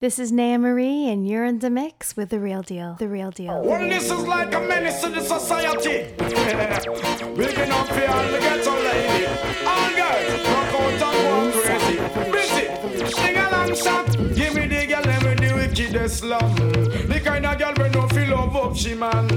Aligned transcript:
This 0.00 0.18
is 0.18 0.32
Naya 0.32 0.58
Marie, 0.58 1.08
and 1.08 1.26
you're 1.26 1.44
in 1.44 1.60
the 1.60 1.70
mix 1.70 2.16
with 2.16 2.30
The 2.30 2.40
Real 2.40 2.62
Deal. 2.62 2.96
The 2.98 3.08
Real 3.08 3.30
Deal. 3.30 3.62
Well, 3.62 3.80
this 3.88 4.10
is 4.10 4.26
like 4.26 4.52
a 4.52 4.58
menace 4.60 5.00
to 5.02 5.08
the 5.08 5.20
society. 5.20 6.12
Big 6.18 7.58
enough 7.58 7.88
for 7.88 8.10
all 8.10 8.26
the 8.26 8.38
ghetto 8.40 8.74
lady. 8.74 9.26
All 9.64 9.90
girls, 9.94 10.48
rock 10.48 10.74
out 10.74 11.14
and 11.14 11.54
walk 11.54 11.62
crazy. 11.62 11.96
Busy, 12.32 13.06
sing 13.06 13.36
along, 13.36 13.74
shot. 13.76 14.10
Give 14.34 14.54
me 14.56 14.66
the 14.66 14.84
girl, 14.84 15.02
let 15.04 15.22
me 15.22 15.46
the 15.46 15.54
wickedest 15.54 16.18
slum. 16.18 16.56
The 16.56 17.20
kind 17.24 17.46
of 17.46 17.56
girl 17.56 17.74
we 17.78 17.88
no 17.90 18.08
feel 18.08 18.30
love 18.36 18.56
up, 18.56 18.76
she 18.76 18.94
man. 18.94 19.28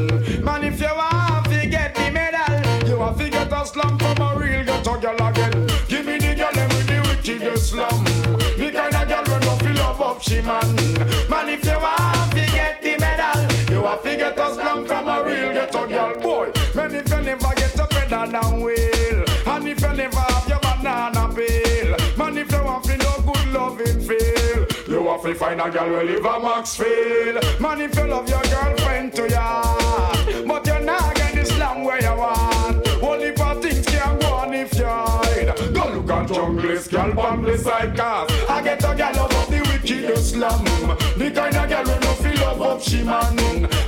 Man, 0.44 0.64
if 0.64 0.82
you 0.82 0.88
want 0.88 1.46
to 1.46 1.68
get 1.68 1.94
the 1.94 2.10
medal, 2.10 2.90
you 2.90 2.98
want 2.98 3.20
to 3.20 3.30
get 3.30 3.54
a 3.54 3.64
slum 3.64 4.00
from 4.00 4.18
a 4.22 4.36
real 4.36 4.66
ghetto 4.66 5.00
girl 5.00 5.28
again. 5.28 5.68
Give 5.88 6.04
me 6.04 6.18
the 6.18 6.34
girl, 6.36 6.50
let 6.56 6.74
me 6.74 6.78
the 7.38 7.58
slum. 7.58 8.17
She 10.22 10.42
man. 10.42 10.76
Man, 11.30 11.50
if 11.50 11.64
you 11.66 11.80
want 11.80 12.32
to 12.32 12.46
get 12.52 12.82
the 12.82 12.98
medal, 12.98 13.72
you 13.72 13.84
have 13.84 14.04
to 14.04 14.16
get 14.16 14.38
a 14.38 14.54
slum 14.54 14.86
from 14.86 15.08
a 15.08 15.24
real 15.24 15.54
ghetto 15.54 15.88
girl, 15.88 16.20
boy. 16.20 16.52
Man, 16.76 16.96
if 16.96 17.10
you 17.10 17.22
never 17.22 17.54
get 17.56 17.76
a 17.76 17.88
better 17.88 18.32
than 18.32 18.62
wheel, 18.62 19.26
and 19.48 19.68
if 19.68 19.82
you 19.82 19.94
never 19.94 20.18
have 20.18 20.48
your 20.48 20.60
banana 20.60 21.34
peel, 21.34 22.18
man, 22.18 22.38
if 22.38 22.52
you 22.52 22.64
want 22.64 22.84
to 22.86 22.98
no 22.98 23.22
good 23.26 23.48
loving 23.54 24.00
feel, 24.02 24.66
you 24.88 25.08
have 25.08 25.22
to 25.22 25.36
find 25.36 25.62
a 25.62 25.70
girl 25.70 25.88
who 25.88 26.08
live 26.08 26.26
a 26.26 26.40
Maxfield. 26.40 27.62
Man, 27.62 27.82
if 27.82 27.96
you 27.96 28.08
love 28.08 28.30
your 28.30 28.42
girlfriend 28.44 29.14
to 29.14 29.30
ya, 29.30 29.64
but 30.48 30.66
you're 30.66 30.80
not 30.82 31.16
get 31.16 31.36
the 31.36 31.46
slam 31.46 31.84
where 31.84 32.02
you 32.02 32.18
want. 32.18 32.88
Only 33.04 33.36
for 33.36 33.56
things 33.62 33.86
can 33.86 34.20
go 34.20 34.34
on 34.34 34.54
if 34.54 34.74
you 34.78 34.86
hide. 34.86 35.56
Go 35.74 35.90
look 35.94 36.10
at 36.10 36.28
junglist, 36.30 36.90
girl, 36.92 37.20
on 37.20 37.44
the 37.44 37.58
side 37.58 37.96
cars. 37.96 38.32
I 38.50 38.62
get 38.64 38.84
The 41.28 41.34
kind 41.34 41.58
of 41.58 41.68
girl 41.68 41.84
who 41.84 42.00
no 42.00 42.14
feel 42.14 42.36
love 42.40 42.62
up 42.62 42.82
she 42.82 43.04
man. 43.04 43.36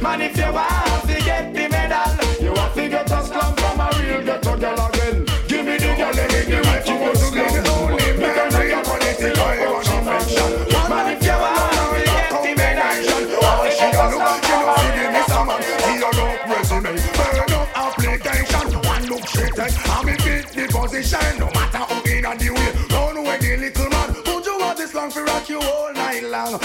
Man, 0.01 0.21
if 0.21 0.35
you 0.35 0.51
want 0.51 1.07
to 1.07 1.23
get 1.23 1.53
the 1.53 1.69
medal, 1.69 2.43
you 2.43 2.53
have 2.53 2.73
to 2.73 2.89
get 2.89 3.09
a 3.09 3.23
slum 3.23 3.55
from 3.55 3.79
a 3.79 3.89
real 3.95 4.25
ghetto 4.25 4.57
girl 4.57 4.87
again. 4.87 5.25
Give 5.47 5.65
me 5.65 5.77
the 5.77 5.95
girl, 5.95 6.11
let 6.11 6.29
me 6.33 6.43
the 6.43 6.57
wicked 6.59 6.99
slum. 6.99 7.95
The 7.95 8.27
kind 8.35 8.55
of 8.55 8.67
girl 8.67 8.91
who 8.91 9.15
feel 9.15 9.35
love 9.39 9.71
up 9.71 9.83
she 9.87 9.97
man. 10.03 10.89
Man, 10.89 11.15
if 11.15 11.23
you 11.23 11.31
want 11.39 11.95
to 11.95 12.03
get 12.03 12.27
the 12.43 12.51
medal, 12.59 12.99
you 13.07 13.39
have 13.39 13.63
to 13.63 13.87
get 13.87 13.95
a 13.95 14.11
slum 14.11 14.41
from 14.43 14.67
a 14.67 14.75
real 14.91 15.11
ghetto 15.15 15.45
girl. 15.47 15.69
application. 17.79 18.67
One 18.83 19.05
look 19.07 19.25
straight 19.27 19.57
and 19.57 19.73
I'm 19.87 20.09
in 20.09 20.17
the 20.17 20.67
position. 20.69 21.39
No 21.39 21.47
matter 21.51 21.77
how 21.77 22.03
in 22.03 22.25
and 22.25 22.39
the 22.39 22.49
way. 22.51 22.71
Run 22.91 23.15
away 23.15 23.37
the 23.39 23.57
little 23.57 23.89
man. 23.89 24.13
Would 24.27 24.45
you 24.45 24.59
want 24.59 24.77
this 24.77 24.93
long 24.93 25.09
for 25.09 25.23
rock 25.23 25.47
you 25.47 25.61
all 25.61 25.93
night 25.93 26.23
long? 26.23 26.59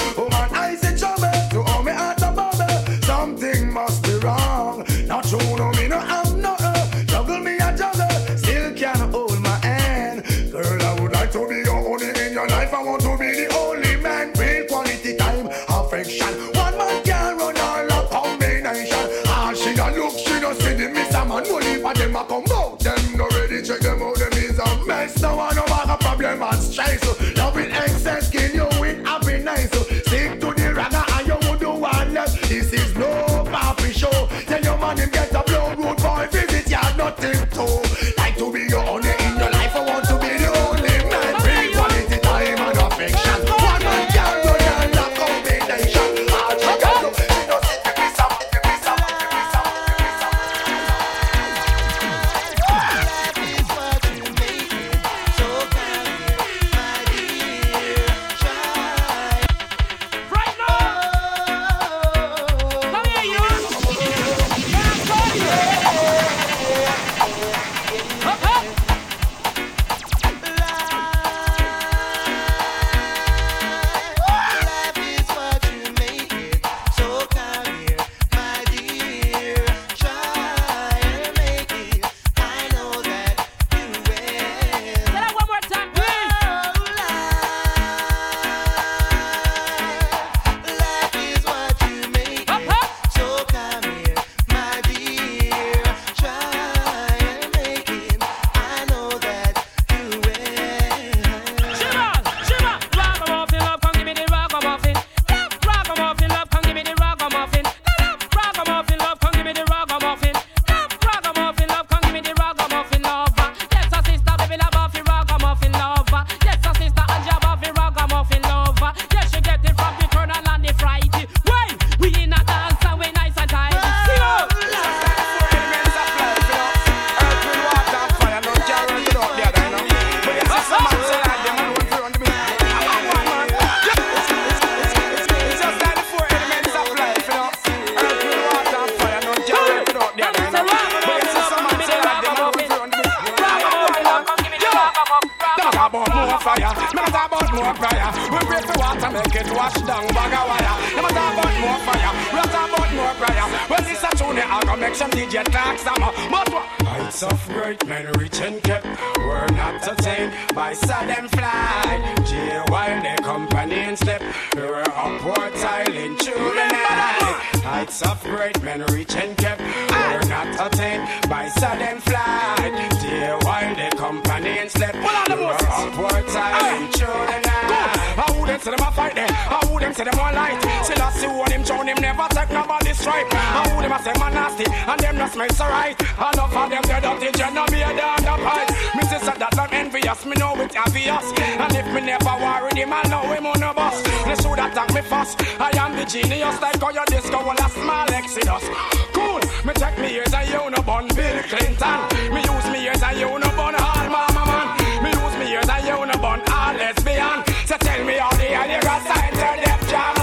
Pray 148.65 148.77
water, 148.79 149.11
make 149.11 149.35
it 149.35 149.51
wash 149.53 149.75
down 149.85 150.07
bag 150.09 150.33
of 150.33 150.45
wire. 150.49 150.77
Them 150.97 151.07
talk 151.13 151.33
about 151.37 151.55
more 151.61 151.79
fire, 151.85 152.13
we 152.33 152.41
talk 152.49 152.69
about 152.73 152.91
more 152.95 153.15
prayer. 153.21 153.47
Well, 153.69 153.83
this 153.85 154.03
a 154.03 154.11
tune, 154.17 154.39
I 154.39 154.63
go 154.65 154.77
make 154.77 154.95
some 154.95 155.11
DJ 155.11 155.45
talk 155.45 155.79
some. 155.79 156.01
But 156.31 156.49
what? 156.53 156.65
Heights 156.87 157.23
of 157.23 157.49
great 157.49 157.87
men 157.87 158.07
rich 158.19 158.41
and 158.41 158.63
kept 158.63 158.87
were 159.19 159.47
not 159.53 159.87
attained 159.87 160.33
by 160.55 160.73
sudden 160.73 161.29
flight. 161.29 162.01
J 162.27 162.63
while 162.69 163.03
their 163.03 163.17
company 163.19 163.97
step, 163.97 164.23
they 164.55 164.63
were 164.63 164.89
upward 164.89 165.55
tiling 165.57 166.17
through 166.17 166.55
the 166.55 166.69
night. 166.69 167.24
Heights 167.65 168.03
of 168.03 168.23
great 168.25 168.63
men 168.63 168.83
rich 168.93 169.15
and 169.17 169.37
kept 169.37 169.61
were 169.61 170.29
not 170.29 170.73
attained 170.73 171.09
by 171.29 171.49
sudden 171.49 171.99
flight. 172.01 172.73
J 173.01 173.37
while 173.43 173.75
their 173.75 173.91
company 173.93 174.69
step, 174.69 174.95
they 174.95 175.35
were 175.35 175.57
upward 175.69 176.27
tiling 176.29 176.91
through 176.93 177.25
the 177.31 177.39
night. 177.45 177.97
How 178.19 178.31
would 178.39 178.49
them 178.49 178.61
say 178.61 178.71
them 178.71 178.87
a 178.87 178.91
fight 178.93 179.15
them? 179.15 179.29
I 179.31 179.61
would 179.71 179.83
them 179.83 179.93
say 179.93 180.05
them 180.05 180.19
one 180.19 180.35
light? 180.35 180.59
Still 180.85 181.03
I 181.03 181.11
see 181.13 181.27
one 181.27 181.51
him 181.51 181.63
drown 181.63 181.89
him 181.89 181.99
never 182.01 182.27
take 182.31 182.51
nobody 182.51 182.93
stripe. 182.95 183.33
How 183.33 183.65
would 183.75 183.85
them 183.85 183.93
a 183.93 183.99
say 184.03 184.15
man 184.19 184.35
nasty 184.35 184.65
and 184.71 185.01
them 185.01 185.17
not 185.19 185.33
smell 185.33 185.51
so 185.51 185.65
right? 185.65 185.97
Enough 186.01 186.57
of 186.57 186.71
them 186.71 186.83
dead 186.83 187.03
dirty 187.03 187.31
gen 187.39 187.55
no 187.55 187.67
be 187.67 187.83
a 187.83 187.91
down 187.97 188.23
the 188.23 188.35
pipe. 188.45 188.71
Me 188.95 189.03
say 189.11 189.19
say 189.19 189.37
that 189.39 189.59
I'm 189.59 189.71
envious, 189.73 190.25
me 190.27 190.35
know 190.37 190.55
it's 190.61 190.77
obvious. 190.77 191.27
And 191.39 191.75
if 191.75 191.87
me 191.93 192.01
never 192.01 192.35
worry 192.39 192.73
him, 192.75 192.93
I 192.93 193.03
know 193.11 193.27
him 193.35 193.47
on 193.47 193.63
a 193.63 193.75
bus. 193.75 193.99
They 194.25 194.37
should 194.39 194.59
attack 194.59 194.95
me 194.95 195.03
first. 195.03 195.41
I 195.59 195.71
am 195.79 195.97
the 195.97 196.05
genius 196.05 196.61
like 196.61 196.81
how 196.81 196.91
your 196.91 197.07
disco 197.25 197.43
will 197.43 197.53
a 197.53 197.69
small 197.71 198.11
exodus. 198.13 198.65
Cool, 199.13 199.41
me 199.65 199.73
check 199.79 199.99
me 199.99 200.15
ears 200.15 200.35
and 200.35 200.49
you 200.49 200.71
no 200.71 200.83
bun 200.83 201.09
Bill 201.09 201.43
Clinton. 201.49 201.99
Me 202.33 202.41
use 202.41 202.69
me 202.71 202.85
ears 202.85 203.03
and 203.03 203.19
you 203.19 203.39
no 203.39 203.49
bun 203.57 203.75
all 203.75 204.09
mama 204.13 204.45
man. 204.45 204.67
Me 205.03 205.11
use 205.11 205.37
me 205.41 205.53
ears 205.53 205.69
and 205.69 205.87
you 205.87 206.07
no 206.07 206.17
bun 206.21 206.41
all 206.53 206.75
lesbian. 206.75 207.43
So 207.67 207.77
tell 207.79 208.05
me 208.05 208.15
how 208.15 208.31
the 208.33 208.45
hell 208.45 208.71
you 208.71 208.83
got 208.83 209.03
signed 209.09 209.35
to 209.41 209.49
Def 209.65 209.91
Jam 209.91 210.15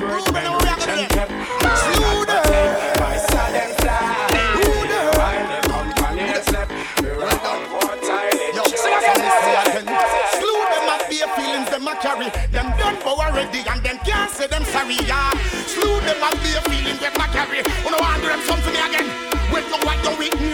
Ruben, 0.00 0.32
then 0.32 0.44
now 0.44 0.56
we 0.58 0.64
are 0.64 0.72
rich 0.72 0.88
and 0.88 1.08
kept. 1.10 1.32
Slew 1.84 2.24
them. 2.24 2.48
My 3.00 3.16
sudden 3.28 3.70
fly. 3.80 4.00
While 5.20 5.46
the 5.52 5.58
company 5.68 6.34
slept, 6.48 6.72
we 7.02 7.08
were 7.12 7.28
on 7.28 7.60
four 7.70 7.92
tiling 8.00 8.54
Yo, 8.56 8.64
sing 8.64 8.94
a 8.96 9.00
song, 9.04 9.20
say 9.44 9.56
again. 9.68 9.86
Slew 10.36 10.60
them 10.72 10.86
at 10.94 11.02
their 11.10 11.28
feelings, 11.36 11.68
them 11.70 11.88
a 11.88 11.94
carry. 12.00 12.28
Them 12.52 12.68
done 12.78 12.96
for 13.04 13.14
already, 13.20 13.60
and 13.68 13.79
them 13.79 13.79
can't 14.04 14.30
say 14.30 14.46
them 14.46 14.64
sorry, 14.64 14.96
yeah. 15.06 15.30
Slew 15.66 16.00
them 16.00 16.22
at 16.22 16.36
their 16.42 16.62
feelings, 16.68 17.00
them 17.00 17.14
a 17.16 17.26
carry. 17.28 17.60
Who 17.84 17.90
know 17.90 18.00
want 18.00 18.22
them 18.22 18.40
something 18.46 18.74
again? 18.74 19.08
Wait, 19.52 19.66
no, 19.70 19.76
what 19.84 19.98
you 20.04 20.12
with 20.18 20.36
me? 20.40 20.52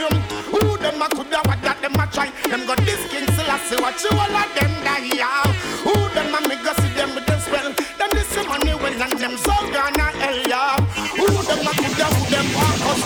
Who 0.51 0.77
them 0.79 1.03
a 1.03 1.09
coulda 1.09 1.41
what 1.47 1.61
that 1.63 1.79
them 1.81 1.95
a 1.95 2.07
try? 2.11 2.31
Them 2.49 2.67
got 2.67 2.79
this 2.83 3.03
king 3.11 3.27
Selassie, 3.37 3.77
what 3.81 3.99
you 4.03 4.11
all 4.11 4.37
of 4.37 4.49
them 4.57 4.73
die, 4.83 5.11
yeah. 5.15 5.47
Who 5.85 5.95
them 6.15 6.35
a 6.35 6.39
make 6.49 6.67
us 6.67 6.77
see 6.81 6.93
them 6.95 7.15
with 7.15 7.27
them 7.27 7.41
spell? 7.41 7.69
Them 7.73 8.11
this 8.15 8.35
money 8.47 8.75
well 8.75 9.03
and 9.03 9.19
them 9.19 9.37
so 9.37 9.55
gonna 9.71 10.09
hell, 10.17 10.41
yeah. 10.49 10.77
Who 11.15 11.27
them 11.47 11.67
a 11.67 11.73
coulda 11.77 12.07
who 12.15 12.23
them 12.31 12.47
want 12.55 12.83
us? 12.91 13.03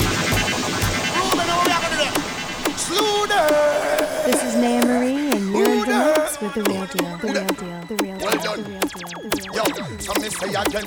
Slew 2.77 3.27
them. 3.27 3.51
This 4.27 4.43
is 4.43 4.57
Naya 4.57 5.30
with 6.41 6.55
the 6.55 6.63
real 6.63 6.87
deal. 6.87 7.19
The 7.19 7.27
real 7.29 7.47
deal. 7.47 7.81
The 7.87 7.97
real 8.03 8.19
Well 8.19 8.31
deal. 8.33 8.43
done. 8.43 8.63
The 8.63 8.71
real 8.71 8.81
deal. 8.81 9.11
The 9.11 9.41
real 9.45 9.51
Yo, 9.51 9.65
so 9.99 10.15
me 10.21 10.29
say 10.31 10.49
again. 10.49 10.87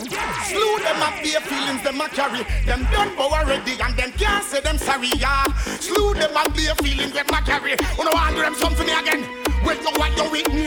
Slew 0.49 0.79
them 0.79 1.01
up 1.01 1.15
their 1.21 1.41
feelings, 1.41 1.83
them 1.83 2.01
a 2.01 2.09
carry. 2.09 2.43
Them 2.65 2.83
done 2.91 3.09
for 3.15 3.29
already, 3.33 3.73
and 3.79 3.95
them 3.95 4.11
can't 4.13 4.43
say 4.43 4.61
them 4.61 4.77
sorry, 4.77 5.09
yeah. 5.17 5.43
Slew 5.79 6.13
them 6.13 6.35
up 6.35 6.53
their 6.55 6.75
feelings, 6.75 7.13
them 7.13 7.27
a 7.29 7.41
carry. 7.41 7.75
Know 7.97 8.11
want 8.13 8.35
them 8.35 8.55
something 8.55 8.89
again? 8.89 9.23
Wait, 9.65 9.81
no, 9.83 9.91
what 9.95 10.15
you 10.17 10.29
with 10.31 10.53
me? 10.53 10.65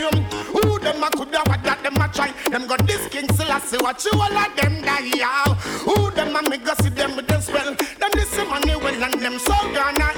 Who 0.53 0.79
them 0.79 1.03
a 1.03 1.09
coulda 1.11 1.41
what 1.45 1.63
that 1.63 1.83
them 1.83 2.01
a 2.01 2.07
try? 2.09 2.31
Them 2.49 2.67
got 2.67 2.85
this 2.87 3.07
king 3.09 3.27
See 3.67 3.77
what 3.77 4.03
you 4.05 4.11
all 4.13 4.31
of 4.31 4.55
them 4.55 4.81
die, 4.81 5.11
yeah. 5.13 5.43
Who 5.83 6.09
them 6.11 6.35
a 6.35 6.49
make 6.49 6.67
us 6.67 6.77
see 6.79 6.89
them 6.89 7.15
with 7.15 7.27
them 7.27 7.41
spell? 7.41 7.75
Them 7.75 8.11
this 8.13 8.35
money 8.37 8.75
well 8.75 9.03
and 9.03 9.21
them 9.21 9.37
so 9.39 9.53
gonna 9.75 10.16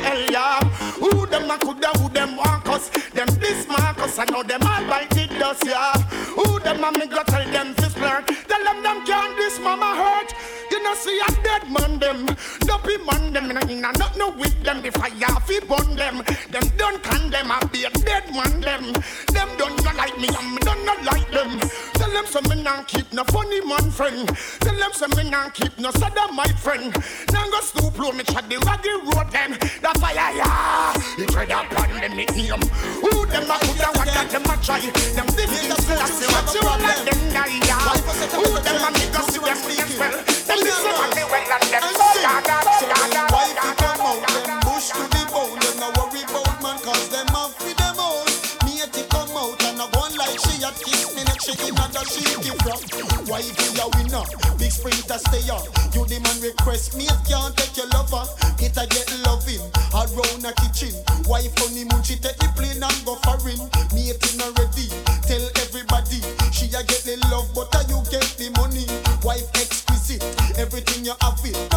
dust, 5.49 5.65
yeah. 5.65 5.93
Who 6.35 6.59
them 6.59 6.83
a 6.83 6.91
me 6.97 7.07
go 7.07 7.23
tell 7.23 7.45
them 7.51 7.73
fi 7.75 7.89
flirt? 7.89 8.27
Tell 8.47 8.63
them 8.63 8.83
them 8.83 9.05
can't 9.05 9.35
this 9.37 9.59
mama 9.59 9.95
hurt. 9.95 10.33
You 10.71 10.83
know 10.83 10.93
see 10.93 11.19
a 11.19 11.31
dead 11.43 11.69
man 11.71 11.99
them, 11.99 12.25
dopey 12.61 12.97
man 12.97 13.33
them, 13.33 13.49
inna 13.49 13.61
inna 13.69 13.91
not 13.97 14.17
no 14.17 14.29
with 14.29 14.63
them. 14.63 14.81
The 14.81 14.91
fire 14.91 15.39
fi 15.47 15.59
burn 15.61 15.95
them. 15.95 16.23
Them 16.51 16.65
don't 16.77 17.01
condemn 17.03 17.51
a 17.51 17.67
be 17.67 17.83
a 17.85 17.89
dead 17.89 18.25
man 18.33 18.61
them. 18.61 18.93
Them 19.33 19.49
don't 19.57 19.83
not 19.83 19.95
like 19.95 20.17
me 20.17 20.27
me 20.27 20.59
don't 20.61 20.85
not 20.85 21.03
like 21.03 21.29
them. 21.31 21.59
Tell 22.09 22.23
them 22.23 22.25
some 22.25 22.49
me 22.49 22.63
nah 22.63 22.81
keep 22.85 23.13
no 23.13 23.23
funny 23.25 23.61
man 23.61 23.91
friend. 23.91 24.27
Tell 24.61 24.73
them 24.73 24.91
some 24.93 25.11
me 25.15 25.29
nah 25.29 25.49
keep 25.49 25.77
no 25.77 25.91
sada 25.91 26.25
my 26.33 26.47
friend. 26.57 26.89
Now 27.31 27.45
go 27.53 27.61
stoop 27.61 27.99
low 27.99 28.11
me 28.11 28.23
chat 28.23 28.49
the 28.49 28.57
raggy 28.65 28.89
road 29.05 29.29
them. 29.29 29.51
The 29.53 29.93
fire 30.01 30.33
yeah, 30.33 30.89
he 31.17 31.25
tread 31.27 31.51
upon 31.53 32.01
them 32.01 32.17
nickname. 32.17 32.65
Who 33.05 33.29
them 33.29 33.45
a 33.45 33.61
coulda 33.61 33.93
what 33.93 34.09
them 34.09 34.41
a 34.41 34.57
try? 34.57 34.81
Them 34.81 35.27
this 35.37 35.53
is 35.53 35.69
the 35.69 35.77
last 36.01 36.25
what 36.33 36.49
you 36.49 36.65
all 36.65 36.81
like 36.81 37.05
them 37.05 37.19
die 37.29 37.61
yeah. 37.61 37.77
Who 37.77 38.57
them 38.57 38.81
a 38.81 38.89
make 38.89 39.13
us 39.13 39.29
see 39.29 39.45
them 39.45 39.53
as 39.53 39.93
well? 40.01 40.09
Them 40.49 40.59
this 40.65 40.81
is 40.81 40.89
what 40.89 41.13
they 41.13 41.25
well 41.29 41.45
and 41.45 41.69
them 41.69 41.83
so 41.93 42.09
da 42.25 42.41
da 42.41 42.57
da 42.65 42.73
So 42.81 42.89
da 42.89 42.97
when 43.05 43.13
da 43.13 43.23
wifey 43.29 43.53
da 43.53 43.69
come 43.77 44.01
out, 44.01 44.17
them 44.25 44.57
bush 44.65 44.89
to 44.97 45.05
the 45.13 45.21
bone. 45.29 45.61
Them 45.61 45.77
no 45.77 45.87
worry 45.93 46.25
about 46.25 46.57
man, 46.57 46.77
cause 46.81 47.05
them 47.13 47.29
have 47.37 47.53
for 47.53 47.69
them 47.69 48.01
own. 48.01 48.25
Matey 48.65 49.05
come 49.13 49.29
out 49.37 49.61
and 49.61 49.77
a 49.77 49.85
go 49.93 50.09
like 50.17 50.41
she 50.41 50.57
a 50.65 50.73
kiss 50.73 51.13
me 51.13 51.18
she 51.41 51.53
in 51.67 51.75
another 51.75 52.03
she 52.05 52.23
give 52.43 52.59
from. 52.63 52.79
Wifey 53.27 53.71
a 53.79 53.85
winner, 53.95 54.25
big 54.57 54.71
sprinter 54.71 55.19
stay 55.19 55.47
on. 55.49 55.63
You 55.95 56.05
the 56.05 56.19
man 56.19 56.37
request 56.41 56.95
it 56.95 57.11
can't 57.27 57.55
take 57.55 57.77
your 57.77 57.87
lover. 57.95 58.25
It 58.59 58.75
a 58.75 58.85
get 58.87 59.07
loving, 59.23 59.63
around 59.95 60.43
a 60.43 60.51
kitchen. 60.59 60.93
Wife 61.25 61.55
honeymoon, 61.57 62.03
she 62.03 62.15
take 62.19 62.37
the 62.37 62.49
plane 62.55 62.83
and 62.83 62.99
go 63.05 63.15
foreign. 63.23 63.61
Matey 63.95 64.37
not 64.37 64.51
ready, 64.59 64.91
tell 65.23 65.43
everybody. 65.63 66.19
She 66.51 66.67
a 66.75 66.83
get 66.83 67.07
the 67.07 67.15
love, 67.31 67.47
but 67.55 67.71
a 67.75 67.87
you 67.87 68.03
get 68.11 68.27
the 68.35 68.51
money. 68.59 68.85
Wife 69.23 69.47
exquisite, 69.55 70.23
everything 70.59 71.05
you 71.05 71.15
have 71.21 71.39
it. 71.45 71.68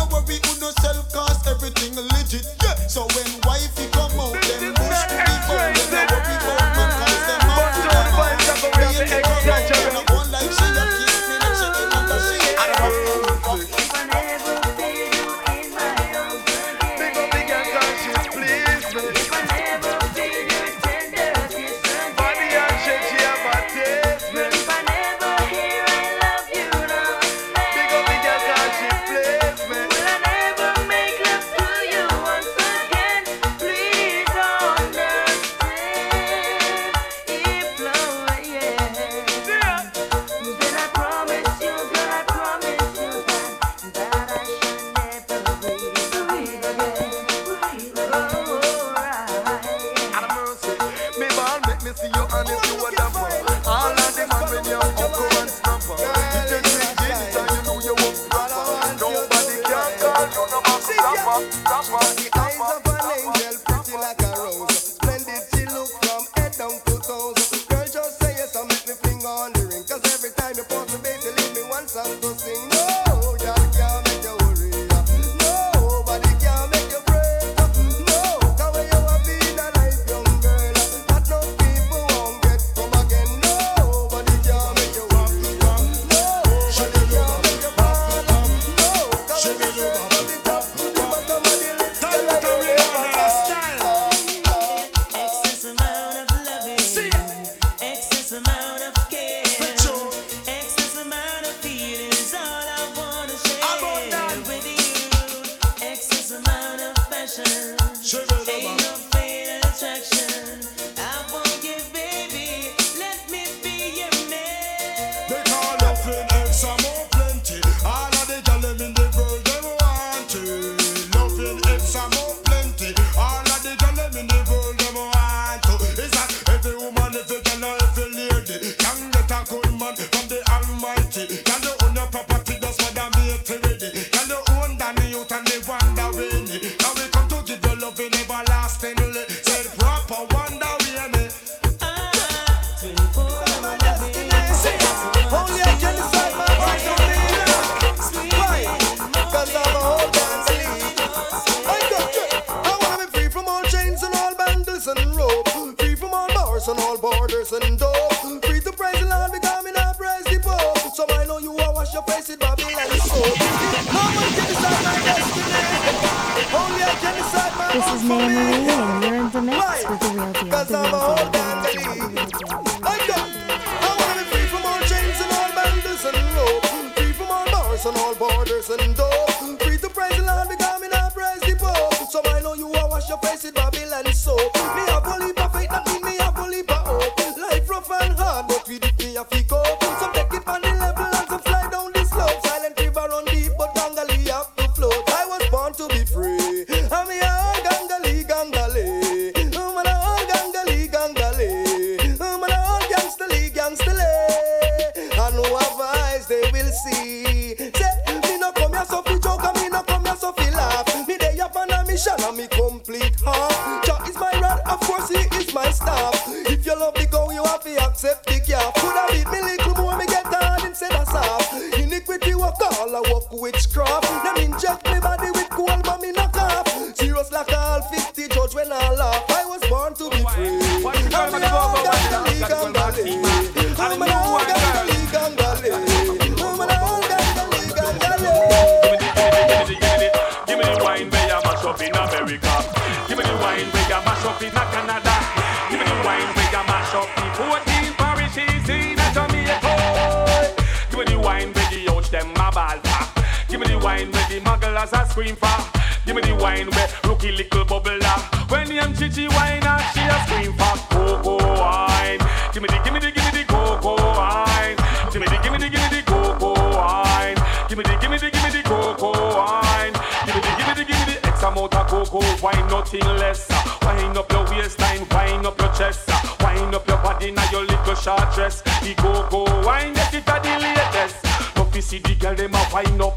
wash 161.92 162.06
your 162.08 162.16
face 162.16 162.30
in 162.30 162.38
Babylon 162.38 162.72
is. 162.72 163.12
No 163.12 163.20
one 163.20 164.32
can 164.32 164.48
decide 164.48 164.84
my 164.84 164.96
destiny. 165.04 165.62
Oh, 165.94 166.64
Only 166.64 166.82
I 166.82 166.94
can 167.00 167.14
decide 167.16 167.52
my 167.58 167.72
This 167.72 167.86
is 167.94 168.02
Mary 168.08 168.71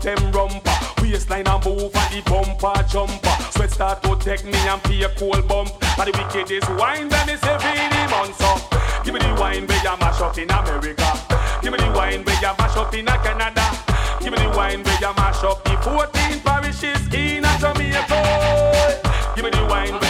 them 0.06 0.32
rumper. 0.32 1.02
Waistline 1.02 1.48
and 1.48 1.66
move 1.66 1.92
and 1.94 2.14
the 2.14 2.22
bumper 2.30 2.84
jumper. 2.88 3.36
Sweat 3.52 3.72
start 3.72 4.04
to 4.04 4.16
take 4.18 4.46
me 4.46 4.54
and 4.54 4.82
feel 4.84 5.10
cold 5.18 5.48
bump. 5.48 5.72
And 5.98 6.08
the 6.08 6.14
wicked 6.14 6.52
is 6.52 6.68
wine 6.78 7.12
and 7.12 7.30
it's 7.30 7.44
heavy 7.44 7.74
in 7.74 7.90
the 7.90 8.04
months. 8.14 8.40
Give 9.04 9.14
me 9.14 9.20
the 9.20 9.34
wine 9.40 9.66
where 9.66 9.82
you 9.84 9.98
mash 10.00 10.22
up 10.22 10.38
in 10.38 10.50
America. 10.50 11.10
Give 11.62 11.72
me 11.72 11.80
the 11.80 11.92
wine 11.92 12.24
where 12.24 12.36
you 12.36 12.54
mash 12.58 12.78
up 12.78 12.94
in 12.94 13.06
Canada. 13.06 13.66
Give 14.22 14.32
me 14.32 14.38
the 14.38 14.50
wine 14.56 14.84
where 14.84 15.00
you 15.02 15.14
mash 15.18 15.44
up 15.44 15.64
the 15.66 15.76
14 15.82 16.40
parishes 16.42 17.02
in 17.14 17.44
Jamaica. 17.60 19.02
Give 19.36 19.46
me 19.46 19.52
the 19.52 19.66
wine. 19.66 20.05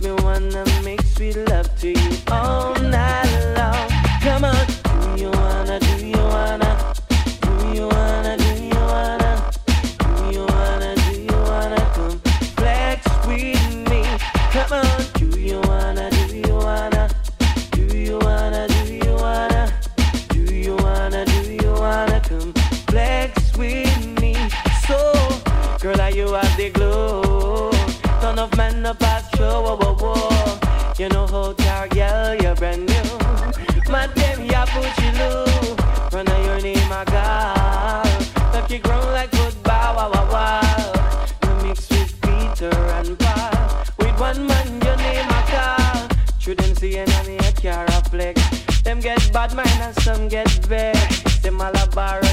me 0.00 0.10
wanna 0.22 0.64
make 0.84 1.02
sweet 1.02 1.36
love 1.36 1.68
to 1.80 1.88
you 1.88 2.10
all 2.30 2.74
night 2.74 3.54
long. 3.56 3.57
bad 49.38 49.54
mind 49.54 49.80
and 49.80 49.94
some 50.02 50.26
get 50.26 50.68
bad. 50.68 50.96
Say 51.42 51.50
Malabar 51.50 52.27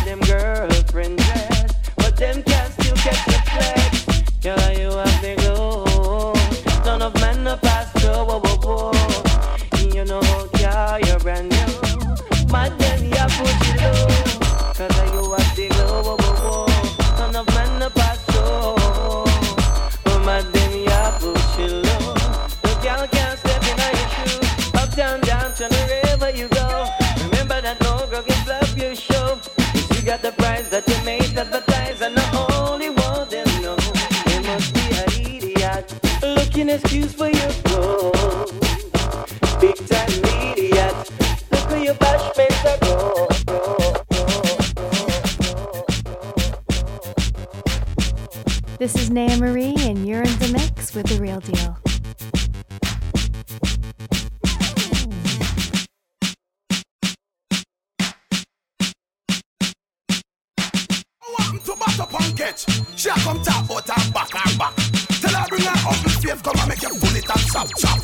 pan 67.21 67.23
it 67.23 67.29
and 67.29 67.51
chop 67.51 67.69
chop. 67.77 67.99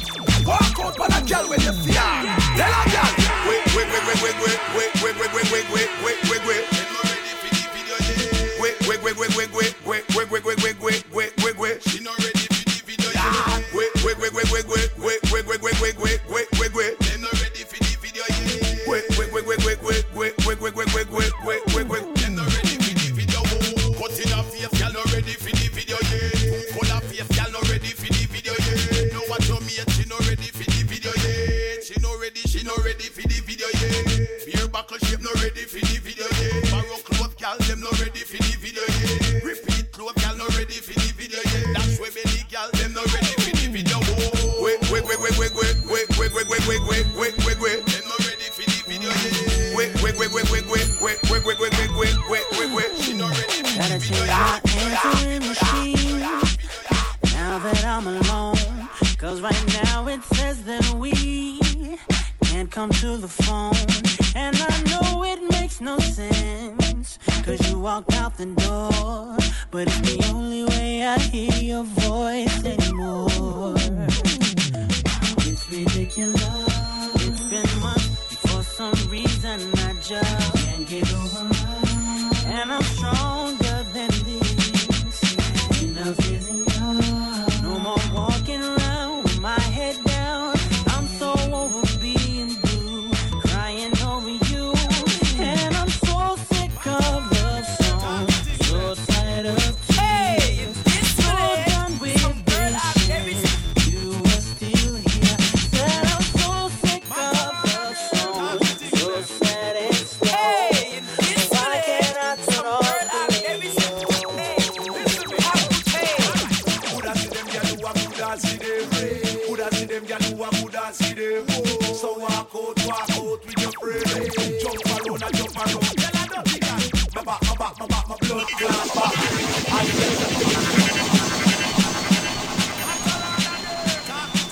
Walk 0.46 0.80
out 0.80 1.00
on 1.00 1.12
a 1.12 1.28
girl 1.28 1.50
with 1.50 1.64
you 1.64 1.74
fear. 1.74 1.94
Tell 2.56 2.72
a 2.72 2.84
girl. 2.92 3.12
Wait, 3.48 3.64
wait, 3.76 3.88
wait, 3.92 4.06
wait, 4.08 4.22
wait, 4.22 4.36
wait, 4.42 4.92
wait, 5.04 5.16
wait, 5.20 5.34
wait, 5.34 5.52
wait, 5.52 5.52
wait, 5.52 5.68
wait, 6.04 6.18
wait, 6.30 6.46
wait. 6.48 6.64
Wait, 8.60 9.04
wait, 9.04 9.16
wait, 9.18 9.38
wait, 9.38 9.54
wait. 9.54 9.71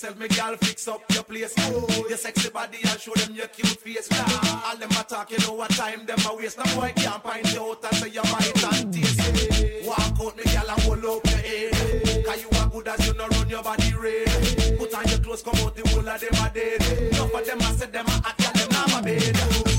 yourself, 0.00 0.18
me 0.18 0.28
gal, 0.28 0.56
fix 0.56 0.88
up 0.88 1.02
your 1.12 1.22
place. 1.22 1.54
Ooh, 1.70 2.08
your 2.08 2.16
sexy 2.16 2.48
body 2.50 2.78
and 2.88 3.00
show 3.00 3.12
them 3.12 3.34
your 3.34 3.46
cute 3.48 3.78
face. 3.80 4.08
Yeah. 4.10 4.62
All 4.64 4.76
them 4.76 4.90
a 4.92 5.04
talk, 5.04 5.30
you 5.30 5.38
know 5.46 5.52
what 5.52 5.70
time 5.70 6.06
them 6.06 6.18
a 6.28 6.36
waste. 6.36 6.58
No 6.58 6.64
boy 6.74 6.92
can't 6.96 7.22
find 7.22 7.52
you 7.52 7.60
out 7.60 7.84
and 7.84 7.96
say 7.96 8.08
you 8.08 8.22
might 8.32 8.64
and 8.64 8.92
taste 8.94 9.20
it. 9.20 9.86
Walk 9.86 10.00
out, 10.00 10.36
me 10.36 10.44
gal, 10.44 10.70
and 10.70 10.80
hold 10.82 11.04
up 11.04 11.24
your 11.26 11.38
head. 11.38 12.24
Cause 12.24 12.42
you 12.42 12.48
are 12.60 12.68
good 12.68 12.88
as 12.88 13.06
you 13.06 13.14
know 13.14 13.26
run 13.28 13.48
your 13.48 13.62
body 13.62 13.92
red. 13.92 14.78
Put 14.78 14.94
on 14.94 15.04
your 15.08 15.18
clothes, 15.18 15.42
come 15.42 15.60
out 15.60 15.76
the 15.76 15.88
whole 15.88 16.08
of 16.08 16.20
them 16.20 16.44
a 16.44 16.50
dead. 16.54 16.80
Enough 17.12 17.34
of 17.34 17.46
them, 17.46 17.60
a 17.60 17.70
said 17.76 17.92
them 17.92 18.06
are 18.06 18.22
at 18.24 18.36
them, 18.38 18.68
now 18.72 18.86
my 18.88 19.02
bed. 19.02 19.34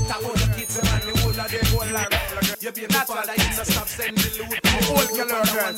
Tap 0.06 0.22
out 0.22 0.34
the 0.38 0.46
kids 0.54 0.78
and 0.78 1.02
the 1.02 1.12
whole 1.18 1.34
of 1.34 1.50
them 1.50 1.66
go 1.72 1.82
like. 1.92 2.62
Your 2.62 2.72
baby 2.72 2.94
father, 2.94 3.34
you 3.34 3.50
just 3.58 3.72
stop 3.72 3.88
sending 3.88 4.22
loot. 4.38 4.54
Old 4.86 5.08
girl, 5.18 5.34
old 5.34 5.50
girl. 5.50 5.74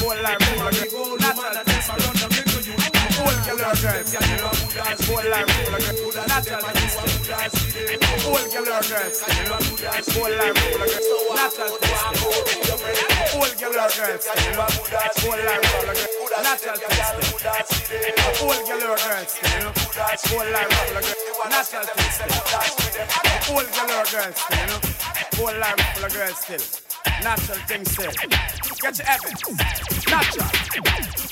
Old 0.00 0.16
girl, 0.16 0.48
old 0.96 1.20
girl 1.20 1.63
cooler 3.64 3.80
girls. 3.80 4.14
Old 5.08 5.24
life 5.24 5.48
cooler 5.64 5.80
girls. 5.80 6.16
Natural 6.28 6.60
system. 6.74 7.08
Old 8.28 8.44
cooler. 8.52 8.80
Old 10.18 10.36
life. 10.38 10.54
Natural 10.54 11.70
system. 11.74 12.20
Old. 12.24 12.50
Old 15.24 15.46
life. 15.46 15.70
Natural 16.44 16.74
system. 16.74 17.24
Old. 17.24 17.48
Old 20.34 20.48
life. 20.52 20.72
Natural 21.50 21.86
system. 21.86 22.30
Old. 23.50 23.68
Old 25.40 25.56
life 25.58 25.80
still. 26.36 26.83
Natural 27.22 27.58
things 27.66 27.90
say. 27.90 28.10
Get 28.80 28.98
your 28.98 29.08
evidence. 29.08 30.06
Natural. 30.06 30.50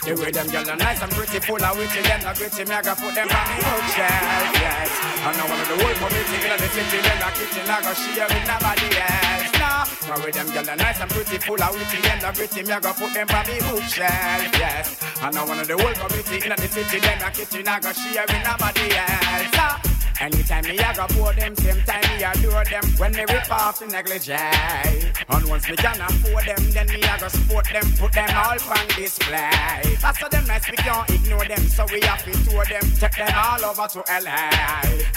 The 0.03 0.19
way 0.19 0.33
them 0.33 0.49
girls 0.51 0.69
are 0.69 0.77
nice 0.77 1.01
and 1.01 1.13
pretty, 1.13 1.39
full 1.39 1.63
of 1.63 1.79
witty, 1.79 2.03
them 2.03 2.21
not 2.27 2.35
gritty, 2.35 2.65
me 2.65 2.75
I 2.75 2.83
gotta 2.83 3.01
put 3.01 3.15
them 3.15 3.31
on 3.31 3.47
the 3.47 3.63
bookshelf, 3.63 4.51
yes. 4.59 4.91
And 5.23 5.37
now 5.39 5.47
one 5.47 5.61
of 5.63 5.69
the 5.71 5.77
whole 5.79 5.95
community 5.95 6.37
in 6.43 6.59
the 6.59 6.69
city, 6.75 6.99
them 6.99 7.19
not 7.23 7.35
kitchen, 7.39 7.71
I 7.71 7.79
gotta 7.87 7.95
share 7.95 8.27
with 8.27 8.47
nobody 8.51 8.89
else. 8.99 9.53
Nah, 9.63 9.87
the 9.87 10.15
way 10.27 10.33
them 10.35 10.49
girls 10.51 10.69
are 10.69 10.77
nice 10.77 10.99
and 10.99 11.11
pretty, 11.11 11.39
full 11.39 11.63
of 11.63 11.71
witty, 11.71 12.03
them 12.03 12.19
not 12.19 12.35
gritty, 12.35 12.63
me 12.67 12.73
I 12.73 12.81
gotta 12.81 12.99
put 12.99 13.15
them 13.15 13.29
on 13.31 13.45
the 13.47 13.57
bookshelf, 13.63 14.51
yes. 14.59 14.99
And 15.23 15.35
now 15.37 15.47
one 15.47 15.61
of 15.61 15.69
the 15.69 15.79
whole 15.79 15.95
community 15.95 16.37
in 16.41 16.51
the 16.51 16.67
city, 16.67 16.99
them 16.99 17.19
not 17.23 17.35
kitchen, 17.35 17.69
I 17.69 17.79
gotta 17.79 17.95
share 17.95 18.27
with 18.27 18.43
nobody 18.43 18.87
else. 18.99 19.55
Nah. 19.55 19.92
Anytime 20.23 20.63
me 20.63 20.79
I 20.79 20.95
go 20.95 21.07
pour 21.19 21.33
them, 21.33 21.57
same 21.57 21.83
time 21.83 22.07
me 22.15 22.23
adore 22.23 22.63
them. 22.71 22.85
When 22.95 23.11
me 23.11 23.27
rip 23.27 23.51
off 23.51 23.81
the 23.81 23.89
negligee 23.91 25.11
And 25.27 25.45
once 25.51 25.69
me 25.69 25.75
can 25.75 26.01
afford 26.01 26.47
them, 26.47 26.63
then 26.71 26.87
me 26.95 27.03
I 27.03 27.19
go 27.19 27.27
support 27.27 27.67
them 27.67 27.83
Put 27.99 28.13
them 28.13 28.31
all 28.31 28.55
on 28.55 28.87
display. 28.95 29.83
So 29.99 30.29
them 30.31 30.47
nice, 30.47 30.71
we 30.71 30.77
can't 30.77 31.11
ignore 31.11 31.45
them 31.45 31.67
So 31.67 31.87
we 31.91 31.99
have 32.07 32.23
to 32.23 32.31
tour 32.47 32.63
them, 32.71 32.87
take 33.03 33.19
them 33.19 33.35
all 33.35 33.65
over 33.67 33.89
to 33.99 34.01
LA 34.07 34.47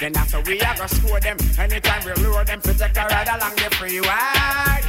Then 0.02 0.18
after 0.18 0.42
we 0.42 0.60
I 0.60 0.76
go 0.76 0.88
score 0.88 1.20
them. 1.20 1.38
Anytime 1.54 2.02
we 2.02 2.14
lure 2.26 2.44
them, 2.44 2.62
take 2.62 2.98
a 2.98 3.06
ride 3.06 3.30
along 3.30 3.54
the 3.62 3.70
freeway. 3.78 4.10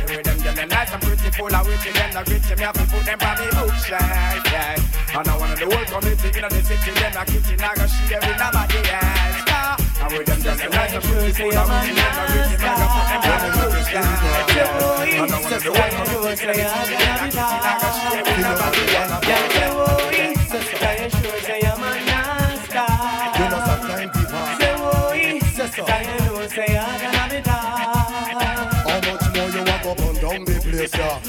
The 0.01 0.17
way 0.17 0.23
them 0.25 0.41
get 0.41 0.67
nice 0.67 0.93
and 0.97 1.03
pretty, 1.03 1.29
full 1.37 1.55
of 1.55 1.67
witty 1.69 1.93
Them 1.93 2.11
the 2.17 2.23
gritty, 2.25 2.55
me 2.57 2.65
have 2.65 2.73
to 2.73 2.89
put 2.89 3.05
them 3.05 3.21
on 3.21 3.37
me 3.37 3.47
bookshelf, 3.53 4.49
yeah. 4.49 4.81
And 5.13 5.29
I 5.29 5.37
want 5.37 5.61
the 5.61 5.69
whole 5.69 6.01
community 6.01 6.41
in 6.41 6.49
the 6.49 6.61
city 6.65 6.91
Them 7.05 7.13
the 7.13 7.23
kitchen, 7.29 7.61
I 7.61 7.75
go 7.77 7.85
share 7.85 8.21
with 8.25 8.41
nobody 8.41 8.81
else 8.97 9.46
How 28.87 29.01
much 29.01 29.37
more 29.37 29.51
you 29.51 29.63
walk 29.65 29.87
up 29.87 29.99
and 29.99 30.21
down 30.21 30.45
the 30.45 30.61
place, 30.63 30.95
yeah? 30.97 31.21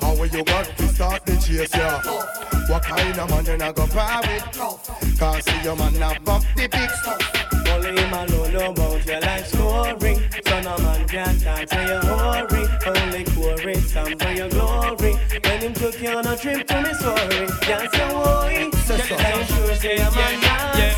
How 0.00 0.14
will 0.14 0.26
you 0.26 0.44
got 0.44 0.64
to 0.76 0.88
start 0.88 1.24
the 1.24 1.36
chase, 1.36 1.74
yeah? 1.74 2.02
What 2.68 2.82
kind 2.82 3.18
of 3.18 3.30
man 3.30 3.44
you 3.46 3.56
not 3.56 3.74
go 3.74 3.86
par? 3.86 4.22
Can't 4.22 5.44
see 5.44 5.62
your 5.62 5.76
man 5.76 5.98
not 5.98 6.24
buff 6.24 6.44
the 6.56 6.68
pics. 6.68 7.63
Only 7.74 7.90
him 8.00 8.14
alone 8.14 8.52
know 8.52 8.70
about 8.70 9.04
your 9.06 9.20
life 9.20 9.46
scoring. 9.48 10.20
So 10.46 10.60
no 10.60 10.78
man 10.78 11.08
can 11.08 11.38
talk 11.40 11.66
to 11.66 11.78
your 11.90 12.02
hurry. 12.06 12.64
Only 12.86 13.24
quarry 13.34 13.74
some 13.80 14.16
for 14.18 14.30
your 14.32 14.48
glory. 14.48 15.14
When 15.44 15.60
him 15.60 15.74
took 15.74 16.00
you 16.00 16.10
on 16.10 16.26
a 16.26 16.36
trip 16.36 16.66
to 16.68 16.80
Missouri, 16.82 17.48
yes, 17.66 17.90
you 17.98 18.06
worry. 18.16 18.70
Say 18.86 18.98
so. 19.08 19.14
You 19.16 19.44
sure 19.50 19.74
say 19.74 19.96
I'm 19.98 20.12
a 20.12 20.26
master? 20.44 20.90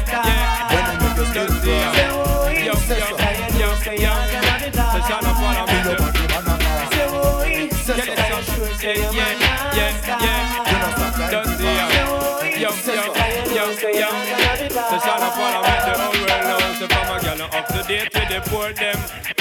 When 0.70 0.84
you 0.90 0.96
make 1.00 1.16
skin 1.30 1.48
cry, 1.64 1.96
Say 1.96 2.10
worry. 2.12 2.56
Say 2.76 3.00
so. 3.00 3.16
Are 3.16 3.32
you 3.32 3.48
know 3.58 3.72
say 3.80 3.96
you're 3.96 4.20
gonna 4.32 4.56
be 4.60 4.70
dark? 4.76 4.92
Feel 5.00 5.84
your 5.86 5.96
body 5.96 6.24
man 6.28 6.44
a 6.44 6.54
mass. 6.60 6.92
Say. 6.92 7.70
Say 7.70 8.00
so. 8.04 8.12
Are 8.12 8.28
you 8.28 8.42
sure 8.52 8.74
say 8.76 9.00
I'm 9.00 9.16
a 9.16 9.28
master? 9.40 10.16
You 10.68 10.76
know 10.76 10.90
sometimes 10.98 11.56
people 11.56 11.96
Yo, 12.56 12.70
yo, 12.70 12.96
yo, 13.52 13.68
yo, 13.92 14.08
So 14.90 14.96
shut 15.04 15.20
up 15.20 15.36
while 15.36 15.64
I 15.64 15.65
up 17.56 17.66
to 17.68 17.82
date 17.88 18.10
we 18.14 18.26
deport 18.26 18.76
them 18.76 19.35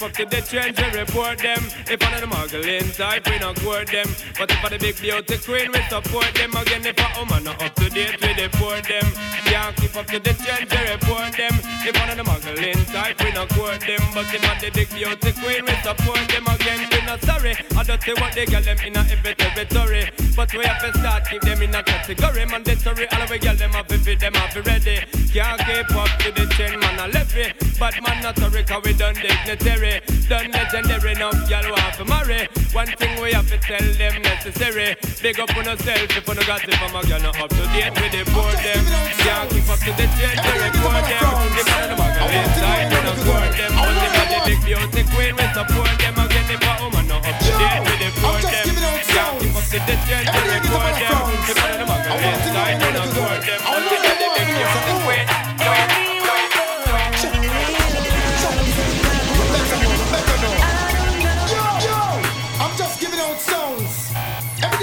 Keep 0.00 0.08
up 0.08 0.16
to 0.16 0.24
the 0.24 0.40
trends 0.40 0.80
we 0.80 0.98
report 0.98 1.36
them. 1.44 1.60
If 1.84 2.00
of 2.00 2.20
the 2.20 2.26
muggling 2.26 2.88
type 2.96 3.28
we 3.28 3.36
not 3.36 3.60
court 3.60 3.92
them. 3.92 4.08
But 4.32 4.48
if 4.48 4.64
I 4.64 4.68
the 4.72 4.78
big 4.80 4.96
beauty 4.96 5.36
queen 5.44 5.68
we 5.76 5.80
support 5.92 6.32
them. 6.32 6.56
Again 6.56 6.88
if 6.88 6.96
a 6.96 7.08
woman 7.20 7.44
not 7.44 7.60
up 7.60 7.74
to 7.76 7.90
date 7.92 8.16
we 8.16 8.32
deport 8.32 8.88
them. 8.88 9.04
Can't 9.44 9.76
keep 9.76 9.92
up 9.92 10.06
to 10.08 10.16
the 10.16 10.32
trends 10.40 10.72
we 10.72 10.80
report 10.88 11.36
them. 11.36 11.52
If 11.84 11.92
of 12.00 12.16
the 12.16 12.24
muggling 12.24 12.80
type 12.88 13.20
we 13.20 13.28
not 13.36 13.52
court 13.52 13.84
them. 13.84 14.00
But 14.16 14.32
if 14.32 14.40
I 14.40 14.56
the 14.56 14.70
big 14.72 14.88
beauty 14.88 15.32
queen 15.36 15.68
we 15.68 15.74
support 15.84 16.24
them. 16.32 16.48
Again 16.48 16.80
we 16.88 17.00
not 17.04 17.20
sorry. 17.20 17.52
I 17.76 17.82
don't 17.84 18.00
say 18.00 18.16
what 18.16 18.32
they 18.32 18.46
get 18.48 18.64
them 18.64 18.80
in 18.80 18.96
a 18.96 19.04
every 19.04 19.34
territory. 19.36 20.08
But 20.32 20.48
we 20.56 20.64
have 20.64 20.80
to 20.80 20.96
start 20.96 21.28
keep 21.28 21.42
them 21.44 21.60
in 21.60 21.76
a 21.76 21.82
category. 21.84 22.48
Mandatory 22.48 23.04
all 23.12 23.28
we 23.28 23.36
get 23.36 23.58
them 23.58 23.76
up 23.76 23.92
if 23.92 24.08
them 24.08 24.32
up 24.32 24.56
ready. 24.64 25.04
Can't 25.28 25.60
keep 25.68 25.92
up 25.92 26.08
to 26.24 26.32
the 26.32 26.48
trend 26.56 26.80
man 26.80 26.96
a 27.04 27.12
levy 27.12 27.52
But 27.78 28.00
man 28.00 28.22
not 28.22 28.38
sorry 28.38 28.64
cause 28.64 28.80
we 28.82 28.94
done 28.94 29.14
dignitary 29.14 29.89
Done 30.30 30.50
legendary 30.54 31.18
enough 31.18 31.34
y'all 31.50 31.66
want 31.66 31.94
to 31.98 32.04
marry. 32.06 32.46
One 32.70 32.86
thing 32.94 33.18
we 33.18 33.34
have 33.34 33.50
to 33.50 33.58
tell 33.58 33.82
them 33.82 34.22
necessary. 34.22 34.94
Big 35.18 35.40
up 35.42 35.50
on 35.58 35.66
yourself 35.66 36.06
if 36.06 36.22
you 36.22 36.34
no 36.34 36.42
got 36.46 36.62
it 36.62 36.74
from 36.78 36.94
a 36.94 37.02
girl 37.02 37.18
not 37.18 37.34
up 37.42 37.50
to 37.50 37.64
date 37.74 37.90
with 37.98 38.14
the 38.14 38.22
board 38.30 38.54
them. 38.62 38.84
Can't 39.18 39.50
keep 39.50 39.66
up 39.66 39.82
to 39.82 39.90
the 39.90 40.06
trend 40.14 40.38
we 40.38 40.54
report 40.62 41.02
them 41.10 41.26
If 41.58 41.66
man 41.66 41.86
the 41.90 41.96
muggle 41.98 42.30
inside 42.30 42.86
we 42.94 42.98
not 43.02 43.18
court 43.26 43.50
them. 43.58 43.72
If 43.74 44.14
a 44.14 44.22
the 44.30 44.38
big 44.46 44.60
beauty 44.62 45.02
queen 45.10 45.34
we 45.34 45.46
support 45.50 45.94
them. 45.98 46.14
I 46.14 46.24
Again 46.30 46.46
if 46.54 46.62
a 46.62 46.72
woman 46.78 47.06
not 47.10 47.26
up 47.26 47.34
to 47.34 47.50
date 47.50 47.82
with 47.82 47.98
the 47.98 48.10
board 48.22 48.44
them. 48.46 48.66
Can't 49.10 49.34
keep 49.42 49.58
up 49.58 49.66
to 49.74 49.78
the 49.82 49.94
trend 50.06 50.26
we 50.30 50.42
report 50.54 50.94
them 50.94 51.18
If 51.50 51.58
man 51.58 51.74
the 51.74 51.86
muggle 51.90 52.14
inside 52.22 52.78
we 52.78 52.88
not 52.94 53.10
court 53.10 53.42
them 53.42 53.58
if 53.58 53.98
a 53.98 54.14
the 54.14 54.28
big 54.38 54.46
beauty 54.54 54.94
queen 55.02 55.49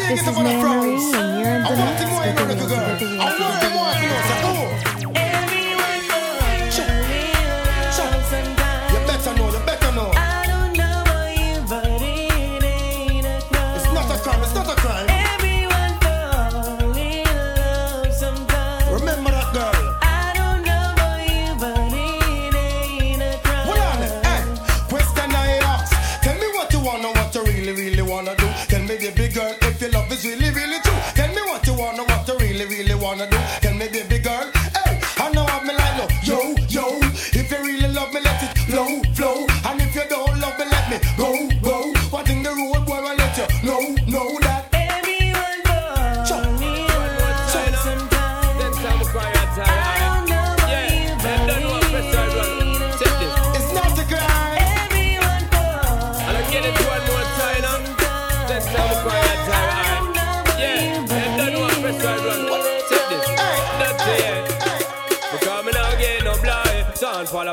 This 0.08 0.22
is 0.22 0.28
up 0.30 0.38
on 0.38 0.46
the 0.46 0.52
Mary 0.52 0.96
and 0.96 1.40
you're 1.40 1.52
in 1.52 1.66
I 1.66 1.76
the 1.76 1.80
want 1.82 2.00
to 2.00 2.08
more 2.08 2.22
with 2.22 2.36
the 2.38 2.42
you 2.44 2.48
real, 2.48 2.68
girl. 2.68 2.90
with 2.90 3.00
the 3.00 3.06
real, 3.08 3.22
I 3.22 3.76
want 3.76 3.98
to. 4.00 4.08
Say, 4.28 4.67
wanna 33.08 33.30
do. 33.30 33.38
Tell 33.62 33.74
me, 33.74 33.88
baby 33.88 34.20
girl, 34.20 34.52
hey. 34.84 35.00
I 35.18 35.32
know 35.32 35.46
I'm 35.46 35.66
like, 35.66 36.12
yo, 36.28 36.56
yo. 36.68 37.00
If 37.40 37.50
you 37.52 37.58
really 37.60 37.88
love 37.94 38.14
me, 38.14 38.20
let 38.20 38.44
it 38.44 38.58
flow, 38.68 39.02
flow. 39.16 39.48
And 39.66 39.82
if 39.82 39.96
you 39.96 40.04
don't 40.10 40.37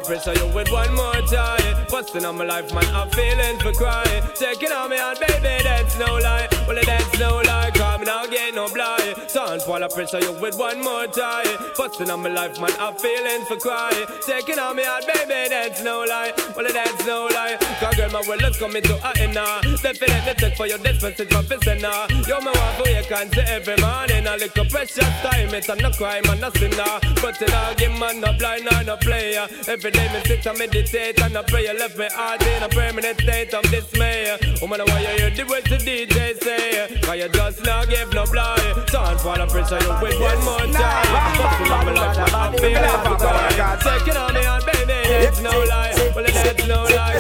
pressure 0.05 0.35
you 0.35 0.47
with 0.55 0.71
one 0.71 0.95
more 0.95 1.21
time. 1.23 1.87
Busting 1.91 2.25
on 2.25 2.37
my 2.37 2.45
life 2.45 2.73
man 2.75 2.85
I'm 2.95 3.09
feeling 3.11 3.59
for 3.59 3.73
crying 3.73 4.23
Taking 4.35 4.73
on 4.73 4.91
me 4.91 4.99
out 4.99 5.19
baby 5.21 5.63
that's 5.63 5.99
no 5.99 6.19
lie 6.19 6.54
Well 6.67 6.79
it 6.79 6.87
that's 6.87 7.19
no 7.19 7.43
lie 7.45 7.71
Cause 7.75 8.01
me 8.01 8.07
now 8.07 8.27
get 8.27 8.55
no 8.55 8.69
blind. 8.69 9.17
Sound 9.29 9.63
fall 9.63 9.83
I 9.85 9.89
pressure 9.89 10.21
you 10.21 10.33
with 10.41 10.57
one 10.57 10.83
more 10.83 11.07
time 11.07 11.47
Busting 11.77 12.11
on 12.11 12.23
my 12.23 12.31
life 12.31 12.59
man 12.61 12.73
I'm 12.81 12.95
feeling 12.95 13.45
for 13.47 13.57
crying 13.57 14.07
Taking 14.27 14.59
on 14.59 14.77
me 14.77 14.85
out 14.85 15.07
baby 15.07 15.49
that's 15.51 15.83
no 15.83 16.05
lie. 16.09 16.33
Well 16.57 16.67
it 16.67 16.73
that's 16.73 17.07
no 17.07 17.29
lie. 17.33 17.57
Cause 17.81 17.95
girl 17.97 18.11
my 18.11 18.23
world 18.27 18.43
is 18.43 18.57
coming 18.57 18.83
to 18.83 18.95
a 18.97 19.13
end 19.21 19.35
now 19.35 19.61
Definitely 19.83 20.35
take 20.35 20.57
for 20.57 20.65
oh, 20.65 20.67
your 20.67 20.79
despacito 20.79 21.33
my 21.33 21.43
fist 21.43 21.83
now 21.83 22.07
Yo 22.27 22.41
me 22.41 22.53
want 22.55 22.75
for 22.81 22.89
you 22.89 23.05
can't 23.05 23.33
see 23.35 23.41
every 23.41 23.77
morning. 23.77 24.27
A 24.27 24.37
little 24.37 24.65
precious 24.67 25.13
time 25.21 25.53
it's 25.53 25.69
a 25.69 25.77
no 25.77 25.91
crime 25.91 26.25
and 26.29 26.41
no 26.41 26.51
sinner 26.51 26.97
But 27.21 27.41
you 27.41 27.49
know 27.49 27.75
give 27.77 27.99
man 27.99 28.21
no 28.21 28.33
blind 28.39 28.67
or 28.73 28.83
no 28.85 28.97
player. 28.97 29.47
Every 29.69 29.91
day 29.91 30.09
me 30.13 30.21
sit 30.25 30.47
and 30.47 30.59
meditate 30.59 31.21
and 31.21 31.37
I 31.37 31.43
pray 31.43 31.67
left 31.77 31.99
me 31.99 32.09
heart 32.13 32.43
in 32.43 32.63
a 32.63 32.69
permanent 32.69 33.21
state 33.21 33.53
of 33.53 33.65
dismay. 33.71 34.39
Woman 34.61 34.81
I 34.81 34.85
want 34.85 35.03
you 35.03 35.15
hear 35.19 35.31
the 35.31 35.45
words 35.45 35.69
the 35.69 35.77
DJ 35.77 36.43
say 36.43 36.54
day. 36.57 37.01
Cause 37.03 37.17
you 37.17 37.29
just 37.29 37.65
not 37.65 37.89
give 37.89 38.13
no 38.13 38.25
blood. 38.27 38.61
Turn 38.89 39.19
for 39.19 39.37
the 39.37 39.47
pressure, 39.47 39.81
you 39.81 39.95
with 40.03 40.21
one 40.21 40.45
more 40.45 40.67
time. 40.73 41.07
Bustin' 41.39 41.73
up 41.73 41.85
my 41.85 41.93
life, 41.93 42.35
I'm 42.35 42.53
feeling 42.55 43.01
for 43.05 43.17
God. 43.19 43.81
Taking 43.81 44.17
on 44.17 44.35
the 44.35 44.43
hand, 44.43 44.65
baby, 44.67 44.99
it's 45.27 45.41
no 45.41 45.51
lie. 45.51 45.93
Well, 46.15 46.25
it's 46.27 46.43
no 46.69 46.83
lie, 46.85 47.19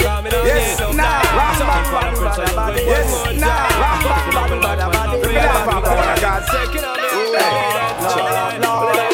on 1.95 2.05
the 2.05 2.21
pressure, 2.21 2.49
you 2.49 2.57
with 2.63 2.87
one 2.87 3.07
more 3.13 3.33
time. 3.41 3.75
Bustin' 4.05 4.35
my 4.35 4.75
life, 4.75 4.81
I'm 4.81 5.23
feeling 5.23 5.63
for 5.65 5.81
on 6.85 6.97
the 6.97 7.09
hand 9.01 9.14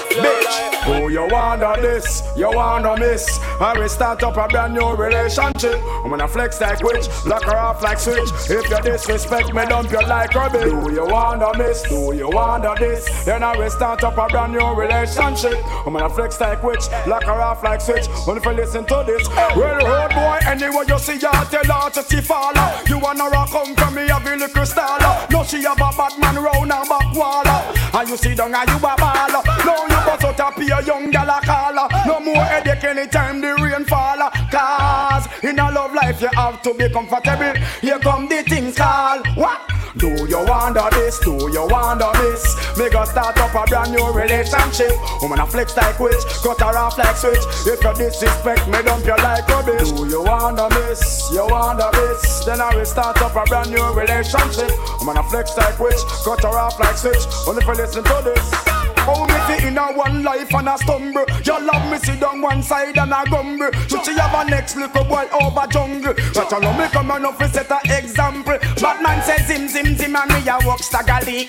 who 0.91 1.09
you 1.11 1.27
wanna 1.31 1.81
this? 1.81 2.23
You 2.37 2.51
wanna 2.51 2.97
miss? 2.99 3.39
I 3.61 3.79
will 3.79 3.89
start 3.89 4.23
up 4.23 4.37
a 4.37 4.49
brand 4.49 4.75
new 4.75 4.95
relationship. 4.95 5.79
I'm 6.05 6.11
gonna 6.11 6.29
flex 6.29 6.61
like 6.61 6.83
witch, 6.83 7.07
lock 7.27 7.45
her 7.45 7.57
off 7.57 7.83
like 7.83 7.99
switch. 7.99 8.31
If 8.49 8.69
you 8.71 8.81
disrespect 8.83 9.55
me, 9.55 9.65
dump 9.67 9.91
you 9.91 10.01
like 10.07 10.35
rubbish. 10.35 10.71
Do 10.71 10.93
you 10.93 11.07
wanna 11.07 11.57
miss? 11.57 11.83
Do 11.83 12.13
you 12.15 12.29
wanna 12.29 12.75
this? 12.79 13.25
Then 13.25 13.43
I 13.43 13.57
will 13.57 13.71
start 13.71 14.03
up 14.03 14.19
a 14.19 14.27
brand 14.27 14.53
new 14.53 14.75
relationship. 14.75 15.59
I'm 15.87 15.93
gonna 15.93 16.11
flex 16.11 16.41
like 16.41 16.63
witch, 16.63 16.85
lock 17.07 17.25
her 17.25 17.33
off 17.33 17.63
like 17.63 17.81
switch. 17.81 18.07
Only 18.27 18.43
you 18.45 18.53
listen 18.53 18.85
to 18.87 19.05
this. 19.07 19.29
Well, 19.57 19.79
road 19.87 20.11
boy, 20.11 20.39
anyway 20.47 20.85
you 20.89 20.99
see 20.99 21.19
her, 21.19 21.45
tell 21.51 21.65
her 21.65 21.91
to 21.91 22.03
see 22.03 22.21
follow. 22.21 22.69
You 22.87 22.99
wanna 22.99 23.29
rock 23.29 23.51
come 23.51 23.75
from 23.75 23.95
me, 23.95 24.09
have 24.09 24.27
a 24.27 24.37
little 24.37 24.67
style. 24.67 25.27
No, 25.31 25.45
she 25.45 25.63
have 25.63 25.77
a 25.77 25.91
bad 25.97 26.19
man 26.19 26.37
round 26.37 26.73
her 26.73 26.85
back 26.89 27.15
wall. 27.15 27.47
And 27.93 28.09
you 28.09 28.17
see 28.17 28.35
down 28.35 28.55
and 28.55 28.69
you 28.69 28.77
a 28.77 28.81
ball. 28.81 29.43
No, 29.67 29.75
you 29.91 30.01
bust 30.07 30.25
out 30.25 30.41
a 30.41 30.80
young 30.87 31.11
gal 31.11 31.29
a 31.29 31.41
caller. 31.41 31.89
No 32.07 32.21
more 32.21 32.45
headache 32.45 32.85
anytime 32.85 33.41
the 33.41 33.55
rain 33.55 33.85
fall. 33.85 34.19
Cause 34.51 35.27
in 35.43 35.59
a 35.59 35.71
love 35.71 35.95
life 35.95 36.21
you 36.21 36.29
have 36.35 36.63
to 36.63 36.75
be 36.75 36.89
comfortable. 36.89 37.55
Here 37.81 37.99
come 37.99 38.29
the 38.29 38.43
things 38.43 38.77
call. 38.77 39.23
What? 39.35 39.61
Do 39.97 40.09
you 40.09 40.45
wonder 40.47 40.87
this? 40.93 41.19
Do 41.19 41.33
you 41.53 41.67
wonder 41.69 42.11
this? 42.15 42.79
Me 42.79 42.89
go 42.91 43.05
start 43.05 43.37
up 43.39 43.55
a 43.55 43.69
brand 43.69 43.91
new 43.91 44.13
relationship. 44.13 44.93
Woman 45.21 45.41
a 45.41 45.47
flex 45.47 45.77
like 45.77 45.99
witch, 45.99 46.23
cut 46.43 46.61
her 46.61 46.79
off 46.79 46.97
like 46.97 47.17
switch. 47.17 47.43
If 47.67 47.83
you 47.83 47.95
disrespect 47.95 48.69
me, 48.69 48.83
dump 48.83 49.05
you 49.05 49.17
like 49.17 49.49
rubbish. 49.49 49.91
Do 49.91 50.07
you 50.07 50.23
wonder 50.23 50.69
this? 50.71 51.29
You 51.33 51.47
wonder 51.47 51.91
this? 51.93 52.45
Then 52.45 52.61
I 52.61 52.75
will 52.75 52.85
start 52.85 53.21
up 53.21 53.35
a 53.35 53.45
brand 53.49 53.71
new 53.71 53.85
relationship. 53.93 54.71
Woman 55.01 55.17
a 55.17 55.23
flex 55.25 55.57
like 55.57 55.79
witch, 55.81 56.01
cut 56.25 56.43
her 56.43 56.57
off 56.57 56.79
like 56.79 56.97
switch. 56.97 57.27
Only 57.49 57.65
you 57.65 57.75
listen 57.75 58.05
to 58.05 58.23
this. 58.25 58.70
Me 59.49 59.69
in 59.69 59.79
a 59.79 59.93
one 59.93 60.23
life 60.23 60.55
and 60.55 60.69
a 60.69 60.79
stumble. 60.79 61.25
You 61.45 61.61
love 61.67 61.91
me 61.91 61.99
sit 61.99 62.21
down 62.21 62.41
one 62.41 62.63
side 62.63 62.99
and 62.99 63.13
a 63.13 63.25
grumble. 63.29 63.71
So 63.89 64.03
she 64.03 64.13
have 64.19 64.35
a 64.35 64.49
next 64.51 64.77
little 64.77 65.05
boy 65.05 65.27
over 65.41 65.67
jungle. 65.69 66.15
But 66.35 66.51
you 66.51 66.61
know 66.61 66.73
me 66.75 66.87
come 66.89 67.11
on 67.11 67.25
up 67.25 67.43
set 67.51 67.71
a 67.71 67.79
example. 67.99 68.59
Batman 68.81 69.23
says 69.23 69.47
zim 69.47 69.69
zim 69.69 69.97
zim 69.97 70.17
and 70.17 70.31
me 70.33 70.49
a 70.49 70.59
walk 70.67 70.81
staggerly. 70.83 71.49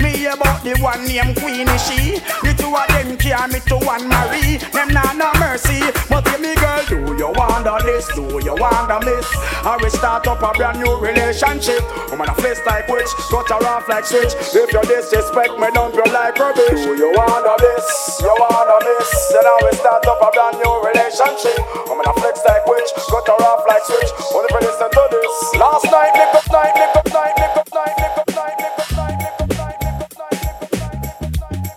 Me 0.00 0.26
about 0.26 0.62
the 0.62 0.78
one 0.80 1.04
named 1.06 1.36
Queenie 1.36 1.78
she. 1.78 2.20
The 2.42 2.54
two 2.56 2.74
of 2.74 2.86
them 2.88 3.16
care 3.16 3.48
me 3.48 3.60
to 3.66 3.76
one 3.84 4.08
Marie. 4.08 4.58
Them 4.72 4.88
nah 4.88 5.12
no 5.12 5.32
mercy. 5.40 5.80
But 6.08 6.26
hear 6.28 6.38
me 6.38 6.54
girl, 6.54 6.84
do 6.88 7.16
you 7.16 7.32
wonder 7.34 7.78
this? 7.84 8.06
Do 8.14 8.22
you 8.44 8.54
wonder 8.54 9.00
miss? 9.04 9.26
I 9.64 9.78
will 9.80 9.90
start 9.90 10.26
up 10.26 10.42
a 10.42 10.52
brand 10.56 10.80
new 10.80 10.96
relationship. 10.96 11.82
I'm 12.10 12.18
gonna 12.18 12.34
face 12.36 12.60
like 12.66 12.88
witch, 12.88 13.08
cut 13.30 13.48
her 13.48 13.66
off 13.66 13.88
like 13.88 14.04
switch. 14.04 14.32
If 14.54 14.72
you 14.72 14.82
disrespect 14.82 15.58
me, 15.58 15.70
dump 15.72 15.94
you 15.94 16.04
like 16.12 16.38
rubbish. 16.38 16.86
You 17.00 17.10
wanna 17.16 17.56
this? 17.56 18.20
You 18.20 18.28
wanna 18.28 18.76
miss? 18.84 19.32
Then 19.32 19.46
I 19.46 19.56
will 19.62 19.72
start 19.72 20.06
up 20.06 20.20
a 20.20 20.30
brand 20.36 20.60
new 20.60 20.74
relationship. 20.84 21.56
I'm 21.88 21.96
gonna 21.96 22.12
flex 22.20 22.44
like 22.44 22.66
witch, 22.66 22.92
cut 23.08 23.26
her 23.26 23.40
off 23.40 23.64
like 23.66 23.82
switch. 23.88 24.12
Only 24.36 24.48
for 24.52 24.60
listen 24.60 24.90
to 24.92 25.08
this. 25.08 25.54
Last 25.56 25.86
night, 25.88 26.12
lick 26.12 26.34
up 26.36 26.44
night, 26.52 26.74
lick 26.76 26.96
up 27.00 27.08
night, 27.08 27.36
lick 27.40 27.56
up 27.56 27.72
night, 27.72 27.96
lick 27.96 28.18
up 28.20 28.28
night, 28.36 28.56
lick 28.60 28.76
up 28.76 28.92
night, 28.92 29.16
lick 29.16 29.40
up 29.40 29.48
night, 29.56 29.80
lick 29.80 29.96
up 29.96 30.12
night, 30.20 31.00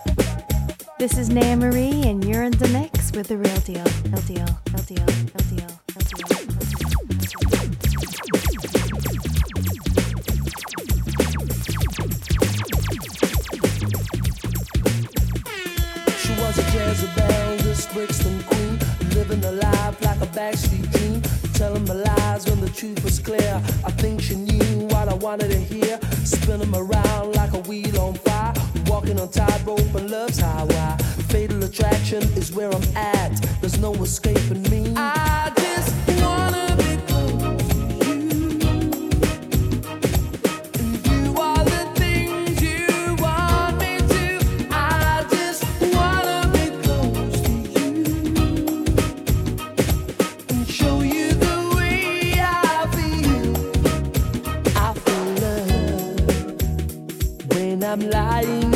lick 0.04 0.28
up 0.28 0.84
night. 0.84 0.98
This 0.98 1.16
is 1.16 1.30
Naya 1.30 1.56
Marie, 1.56 2.02
and 2.02 2.22
you're 2.22 2.42
in 2.42 2.52
the 2.52 2.68
mix 2.68 3.10
with 3.12 3.28
the. 3.28 3.38
Real 3.38 3.60
deal. 3.60 3.84
Real 4.12 4.20
deal. 4.28 4.46
Real 4.74 4.84
deal. 4.84 5.06
Real 5.06 5.56
deal. 5.56 5.73
Jezebel, 17.04 17.56
this 17.58 17.86
Brixton 17.86 18.42
queen, 18.44 18.78
living 19.14 19.44
a 19.44 19.52
life 19.52 20.00
like 20.02 20.20
a 20.22 20.26
backstreet 20.26 20.90
dream, 20.92 21.20
telling 21.52 21.84
me 21.84 21.92
lies 21.92 22.46
when 22.48 22.60
the 22.60 22.70
truth 22.70 23.02
was 23.04 23.18
clear. 23.18 23.60
I 23.84 23.90
think 23.90 24.22
she 24.22 24.36
knew 24.36 24.86
what 24.86 25.08
I 25.08 25.14
wanted 25.14 25.50
to 25.50 25.58
hear, 25.58 25.98
spinning 26.24 26.74
around 26.74 27.34
like 27.34 27.52
a 27.52 27.60
wheel 27.60 28.00
on 28.00 28.14
fire, 28.14 28.54
walking 28.86 29.20
on 29.20 29.28
tightrope 29.28 29.94
and 29.94 30.10
love's 30.10 30.38
highway. 30.40 30.96
Fatal 31.28 31.62
attraction 31.64 32.22
is 32.38 32.52
where 32.52 32.70
I'm 32.70 32.96
at. 32.96 33.32
There's 33.60 33.78
no 33.78 33.92
escaping 33.94 34.62
me. 34.70 34.94
I 34.96 35.52
I'm 57.94 58.10
lying 58.10 58.73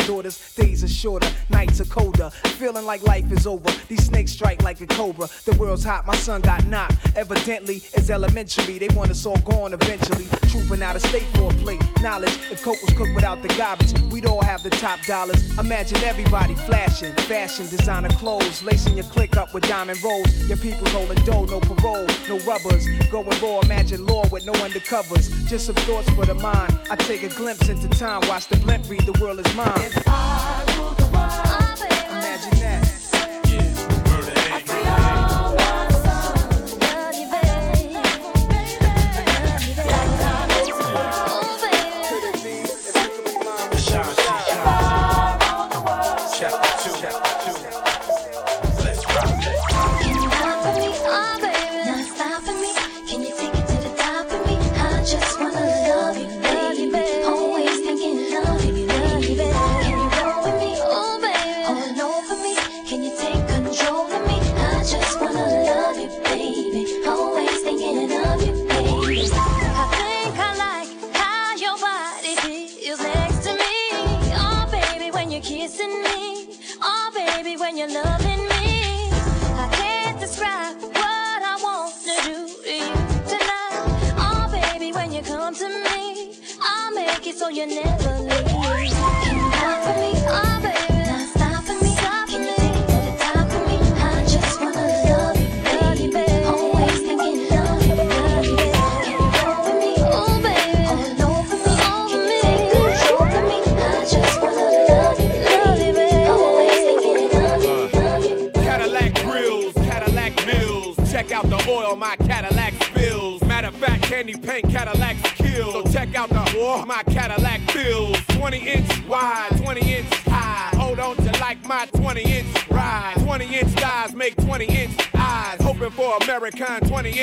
our 0.00 0.06
daughters. 0.06 0.54
Days 0.54 0.84
are 0.84 0.88
shorter, 0.88 1.28
nights 1.50 1.80
are 1.80 1.84
colder. 1.86 2.30
Feeling 2.58 2.84
like 2.84 3.02
life 3.02 3.30
is 3.32 3.46
over. 3.46 3.70
These 3.88 4.06
snakes 4.06 4.32
strike 4.32 4.62
like 4.62 4.80
a 4.80 4.86
cobra. 4.86 5.28
World's 5.76 5.84
hot, 5.84 6.06
my 6.06 6.16
son 6.16 6.40
got 6.40 6.64
knocked. 6.68 6.96
Evidently, 7.16 7.82
it's 7.92 8.08
elementary. 8.08 8.78
They 8.78 8.88
want 8.96 9.10
us 9.10 9.26
all 9.26 9.36
gone 9.40 9.74
eventually. 9.74 10.24
Trooping 10.48 10.82
out 10.82 10.96
of 10.96 11.02
state 11.02 11.26
for 11.34 11.52
a 11.52 11.54
plate. 11.56 11.82
Knowledge, 12.00 12.32
if 12.50 12.62
coke 12.62 12.80
was 12.80 12.94
cooked 12.94 13.14
without 13.14 13.42
the 13.42 13.48
garbage, 13.48 13.92
we'd 14.10 14.24
all 14.24 14.40
have 14.40 14.62
the 14.62 14.70
top 14.70 15.02
dollars. 15.02 15.58
Imagine 15.58 15.98
everybody 15.98 16.54
flashing, 16.54 17.12
fashion, 17.28 17.66
designer 17.68 18.08
clothes, 18.08 18.62
lacing 18.62 18.96
your 18.96 19.04
click 19.04 19.36
up 19.36 19.52
with 19.52 19.68
diamond 19.68 20.02
rolls. 20.02 20.48
Your 20.48 20.56
people 20.56 20.88
holding 20.88 21.22
dough, 21.26 21.44
no 21.44 21.60
parole, 21.60 22.06
no 22.26 22.38
rubbers. 22.46 22.86
Going 23.10 23.28
raw, 23.42 23.60
imagine 23.60 24.06
law 24.06 24.26
with 24.30 24.46
no 24.46 24.54
undercovers. 24.54 25.28
Just 25.46 25.66
some 25.66 25.74
thoughts 25.74 26.08
for 26.10 26.24
the 26.24 26.34
mind. 26.36 26.72
I 26.90 26.96
take 26.96 27.22
a 27.22 27.28
glimpse 27.28 27.68
into 27.68 27.88
time, 27.90 28.26
watch 28.28 28.46
the 28.46 28.56
blimp 28.56 28.88
read, 28.88 29.04
the 29.04 29.18
world 29.20 29.40
is 29.44 29.54
mine. 29.54 30.65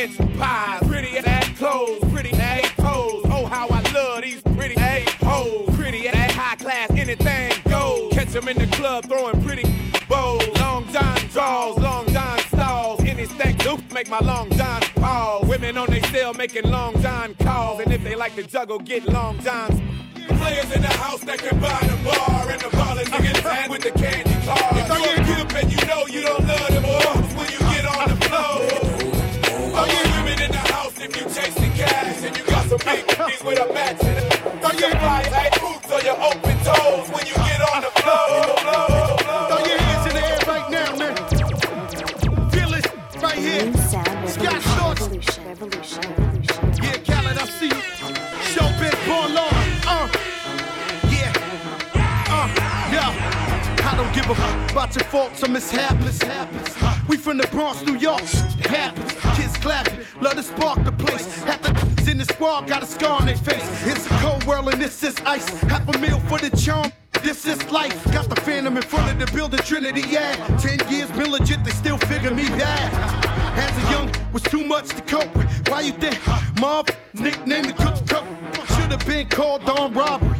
American 0.03 0.27
20 0.27 0.33
inch 0.33 0.39
pies. 0.39 0.87
Pretty 0.87 1.17
ass 1.17 1.57
clothes, 1.57 1.99
pretty 2.11 2.31
ass 2.33 2.69
toes. 2.77 3.25
Oh, 3.25 3.45
how 3.45 3.67
I 3.69 3.81
love 3.91 4.21
these 4.21 4.41
pretty 4.41 4.75
ass 4.77 5.09
hoes. 5.21 5.75
Pretty 5.75 6.07
ass 6.07 6.31
high 6.31 6.55
class, 6.55 6.89
anything 6.91 7.51
goes. 7.69 8.13
Catch 8.13 8.29
them 8.29 8.47
in 8.47 8.57
the 8.57 8.67
club 8.75 9.05
throwing 9.05 9.41
pretty 9.43 9.63
bows. 10.07 10.47
Long 10.59 10.85
John 10.91 11.17
draws, 11.31 11.77
long 11.77 12.07
John 12.07 12.39
stalls. 12.39 13.01
Any 13.03 13.25
stack 13.25 13.63
loop 13.65 13.91
make 13.91 14.09
my 14.09 14.19
long 14.19 14.49
John 14.51 14.81
pause. 14.95 15.47
Women 15.47 15.77
on 15.77 15.89
they 15.89 16.01
cell 16.01 16.33
making 16.33 16.69
long 16.69 17.01
John 17.01 17.35
calls. 17.35 17.81
And 17.81 17.93
if 17.93 18.03
they 18.03 18.15
like 18.15 18.35
to 18.35 18.43
juggle, 18.43 18.79
get 18.79 19.05
long 19.07 19.39
Johns. 19.39 19.79
Players 20.27 20.71
in 20.73 20.81
the 20.81 20.87
house 20.87 21.21
that 21.21 21.37
can 21.39 21.59
buy 21.59 21.79
the 21.81 21.97
bar 22.03 22.49
and 22.49 22.61
the 22.61 22.67
ballers 22.67 23.05
niggas 23.05 23.41
hand 23.41 23.71
with 23.71 23.81
the 23.81 23.91
candy 23.91 24.33
car. 24.45 24.57
If 24.73 24.87
you're 24.87 25.37
a 25.37 25.45
pimp 25.45 25.63
and 25.63 25.71
you 25.71 25.87
know 25.87 26.05
you 26.07 26.21
don't 26.21 26.47
love 26.47 26.67
them 26.69 26.83
boys 26.83 27.32
big 32.83 33.43
with 33.43 33.59
a 33.59 33.73
match 33.73 34.03
it? 34.03 34.63
Are 34.63 34.73
you 34.73 34.91
tight 34.91 35.61
boots 35.61 35.91
or 35.91 36.01
your 36.01 36.17
open 36.21 36.57
toes 36.63 37.09
when 37.09 37.25
you 37.27 37.42
give 54.13 54.29
a 54.29 54.35
fuck 54.35 54.71
about 54.71 54.95
your 54.95 55.03
faults 55.05 55.43
or 55.43 55.49
mishaps. 55.49 56.19
We 57.07 57.17
from 57.17 57.37
the 57.37 57.47
Bronx, 57.47 57.81
New 57.85 57.95
York. 57.95 58.21
Happens. 58.21 59.11
Kids 59.37 59.57
clapping, 59.57 59.99
love 60.21 60.35
to 60.35 60.43
spark 60.43 60.83
the 60.83 60.91
place. 60.91 61.43
Half 61.43 61.61
the 61.63 62.11
in 62.11 62.17
the 62.19 62.25
squad 62.25 62.67
got 62.67 62.83
a 62.83 62.85
scar 62.85 63.19
on 63.19 63.25
their 63.25 63.37
face. 63.37 63.87
It's 63.87 64.05
a 64.05 64.09
cold 64.19 64.43
world 64.45 64.69
and 64.71 64.81
this 64.81 65.03
is 65.03 65.15
ice. 65.25 65.47
Half 65.61 65.87
a 65.93 65.97
meal 65.97 66.19
for 66.21 66.37
the 66.37 66.55
charm. 66.55 66.91
This 67.23 67.45
is 67.47 67.71
life. 67.71 68.03
Got 68.11 68.29
the 68.29 68.39
phantom 68.41 68.77
in 68.77 68.83
front 68.83 69.11
of 69.11 69.17
the 69.17 69.33
building, 69.35 69.59
Trinity, 69.61 70.03
yeah. 70.09 70.35
Ten 70.57 70.77
years 70.89 71.09
been 71.11 71.31
legit, 71.31 71.63
they 71.63 71.71
still 71.71 71.97
figure 71.97 72.31
me 72.31 72.47
bad. 72.49 72.93
As 73.57 73.77
a 73.77 73.91
young, 73.91 74.11
was 74.31 74.43
too 74.43 74.63
much 74.65 74.89
to 74.89 75.01
cope 75.03 75.33
with. 75.35 75.49
Why 75.69 75.81
you 75.81 75.93
think? 75.93 76.19
Mob, 76.59 76.89
nickname 77.13 77.63
the 77.63 77.73
cook 77.73 77.95
cook. 78.07 78.25
Have 78.93 79.07
been 79.07 79.27
called 79.27 79.67
on 79.67 79.91
robbery, 79.95 80.37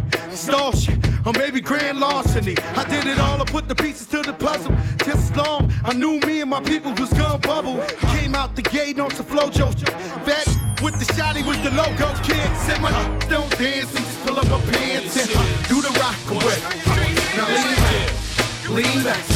shit, 0.76 0.96
or 1.26 1.34
maybe 1.34 1.60
grand 1.60 2.00
larceny. 2.00 2.56
I 2.76 2.84
did 2.88 3.08
it 3.08 3.18
all, 3.18 3.42
I 3.42 3.46
put 3.46 3.68
the 3.68 3.74
pieces 3.74 4.06
to 4.10 4.22
the 4.22 4.32
puzzle. 4.32 4.72
Just 5.04 5.36
long, 5.36 5.74
I 5.84 5.94
knew 5.94 6.20
me 6.20 6.42
and 6.42 6.52
my 6.52 6.62
people 6.62 6.94
was 6.94 7.10
gonna 7.14 7.40
bubble. 7.40 7.84
Came 8.14 8.36
out 8.36 8.56
the 8.56 8.62
gate 8.62 9.00
on 9.00 9.10
some 9.10 9.26
flojo. 9.26 9.74
Fat 10.24 10.46
with 10.84 11.00
the 11.00 11.14
shotty 11.16 11.42
with 11.48 11.64
the 11.64 11.72
logo 11.72 12.14
kid. 12.22 12.46
Said 12.58 12.80
my 12.80 12.92
don't 13.28 13.50
dance, 13.58 13.90
and 13.96 14.06
just 14.06 14.24
pull 14.24 14.38
up 14.38 14.48
my 14.48 14.62
pants 14.70 15.18
and 15.18 15.30
do 15.68 15.82
the 15.82 15.90
rock 15.98 16.22
away. 16.30 16.60
Now 17.34 17.50
lean 17.50 17.74
back, 17.82 18.70
lean 18.70 19.04
back, 19.04 19.30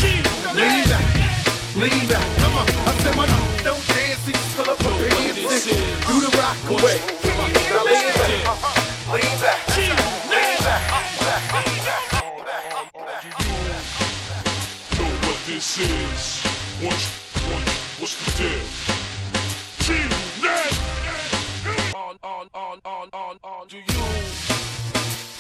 lean 0.54 0.86
back, 0.94 1.76
lean 1.76 2.08
back. 2.08 2.38
Come 2.38 2.54
on, 2.54 2.68
I 2.70 2.94
said 3.02 3.16
my 3.18 3.26
don't 3.66 3.88
dance, 3.88 4.26
and 4.28 4.36
just 4.36 4.56
pull 4.56 4.70
up 4.70 4.80
my 4.84 5.10
pants 5.10 5.66
and 5.66 6.06
do 6.06 6.22
the 6.22 6.38
rock 6.38 6.58
away. 6.70 7.02
Now 7.74 7.84
lean 7.84 8.54
back, 8.54 8.77
is. 15.80 16.42
What's, 16.82 17.08
what, 17.50 17.62
what's 18.00 18.16
the 18.24 18.32
deal? 18.42 18.64
G-Unit! 19.86 20.74
On, 21.96 22.18
on, 22.24 22.50
on, 22.54 22.80
on, 22.84 23.10
on, 23.14 23.40
on. 23.44 23.68
Do 23.68 23.78
you 23.78 23.84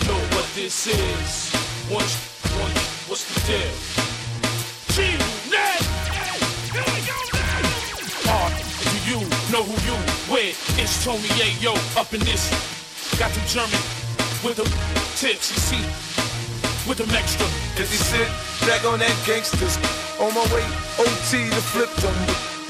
know 0.07 0.19
what 0.35 0.45
this 0.53 0.87
is? 0.87 1.53
What's, 1.89 2.15
what, 2.55 2.71
what's 3.07 3.25
the 3.33 3.39
deal? 3.47 3.73
G-Unit! 4.93 5.81
Uh, 8.29 8.49
do 8.91 8.97
you 9.09 9.19
know 9.51 9.63
who 9.63 9.75
you 9.87 9.97
with? 10.31 10.57
It's 10.79 11.03
Tony 11.03 11.29
Yayo 11.39 11.73
up 11.97 12.13
in 12.13 12.19
this. 12.21 12.49
Got 13.17 13.31
them 13.31 13.45
German 13.47 13.81
with 14.43 14.57
them 14.57 14.67
tips, 15.15 15.49
you 15.51 15.57
see, 15.57 16.16
with 16.87 16.97
them 16.97 17.11
extra. 17.11 17.45
Is 17.75 17.91
he 17.91 17.99
sit 17.99 18.27
back 18.65 18.83
on 18.87 18.99
that 18.99 19.13
gangsters? 19.27 19.75
On 20.23 20.33
my 20.33 20.43
way, 20.55 20.63
OT 20.97 21.51
to 21.51 21.61
flip 21.75 21.91
them. 21.99 22.15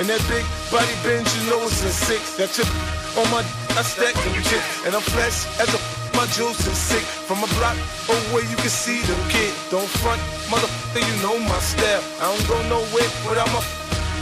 And 0.01 0.09
that 0.09 0.22
big 0.28 0.45
body 0.70 0.93
bench, 1.05 1.30
you 1.38 1.49
know 1.49 1.61
it's 1.63 1.82
a 1.86 1.89
six. 1.89 2.36
That 2.38 2.49
chip 2.51 2.68
on 3.18 3.30
my, 3.30 3.45
I 3.78 3.82
stack 3.86 4.13
them 4.13 4.34
chick. 4.49 4.61
And 4.86 4.93
I'm 4.93 5.05
flesh 5.13 5.45
as 5.61 5.70
a 5.74 5.80
my 6.18 6.26
juice 6.34 6.65
is 6.65 6.78
sick. 6.78 7.05
From 7.30 7.43
a 7.45 7.47
block 7.61 7.78
away, 8.09 8.41
you 8.49 8.57
can 8.57 8.74
see 8.74 9.01
them 9.05 9.22
kid. 9.30 9.53
Don't 9.70 9.88
front, 10.01 10.20
motherfucker, 10.49 11.05
you 11.05 11.15
know 11.22 11.38
my 11.38 11.59
style. 11.59 12.01
I 12.20 12.34
don't 12.34 12.47
go 12.49 12.57
nowhere 12.68 13.09
without 13.30 13.49
my 13.53 13.61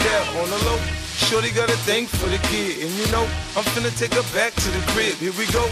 cap 0.04 0.28
on 0.36 0.50
the 0.50 0.60
low. 0.68 1.05
Shorty 1.16 1.52
got 1.52 1.70
a 1.70 1.78
thing 1.88 2.08
for 2.08 2.28
the 2.30 2.38
kid, 2.50 2.84
and 2.84 2.92
you 3.00 3.08
know 3.12 3.24
I'm 3.56 3.64
finna 3.72 3.92
take 3.98 4.14
her 4.14 4.28
back 4.36 4.54
to 4.54 4.70
the 4.70 4.84
crib. 4.92 5.16
Here 5.16 5.32
we 5.40 5.48
go. 5.52 5.64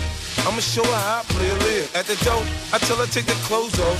I'ma 0.47 0.59
show 0.59 0.83
her 0.83 1.01
how 1.03 1.19
I 1.19 1.23
play 1.27 1.49
a 1.49 1.57
live. 1.67 1.95
At 1.95 2.05
the 2.07 2.15
door, 2.23 2.41
I 2.71 2.79
tell 2.79 2.97
her 2.97 3.07
take 3.07 3.25
the 3.25 3.37
clothes 3.43 3.77
off. 3.79 3.99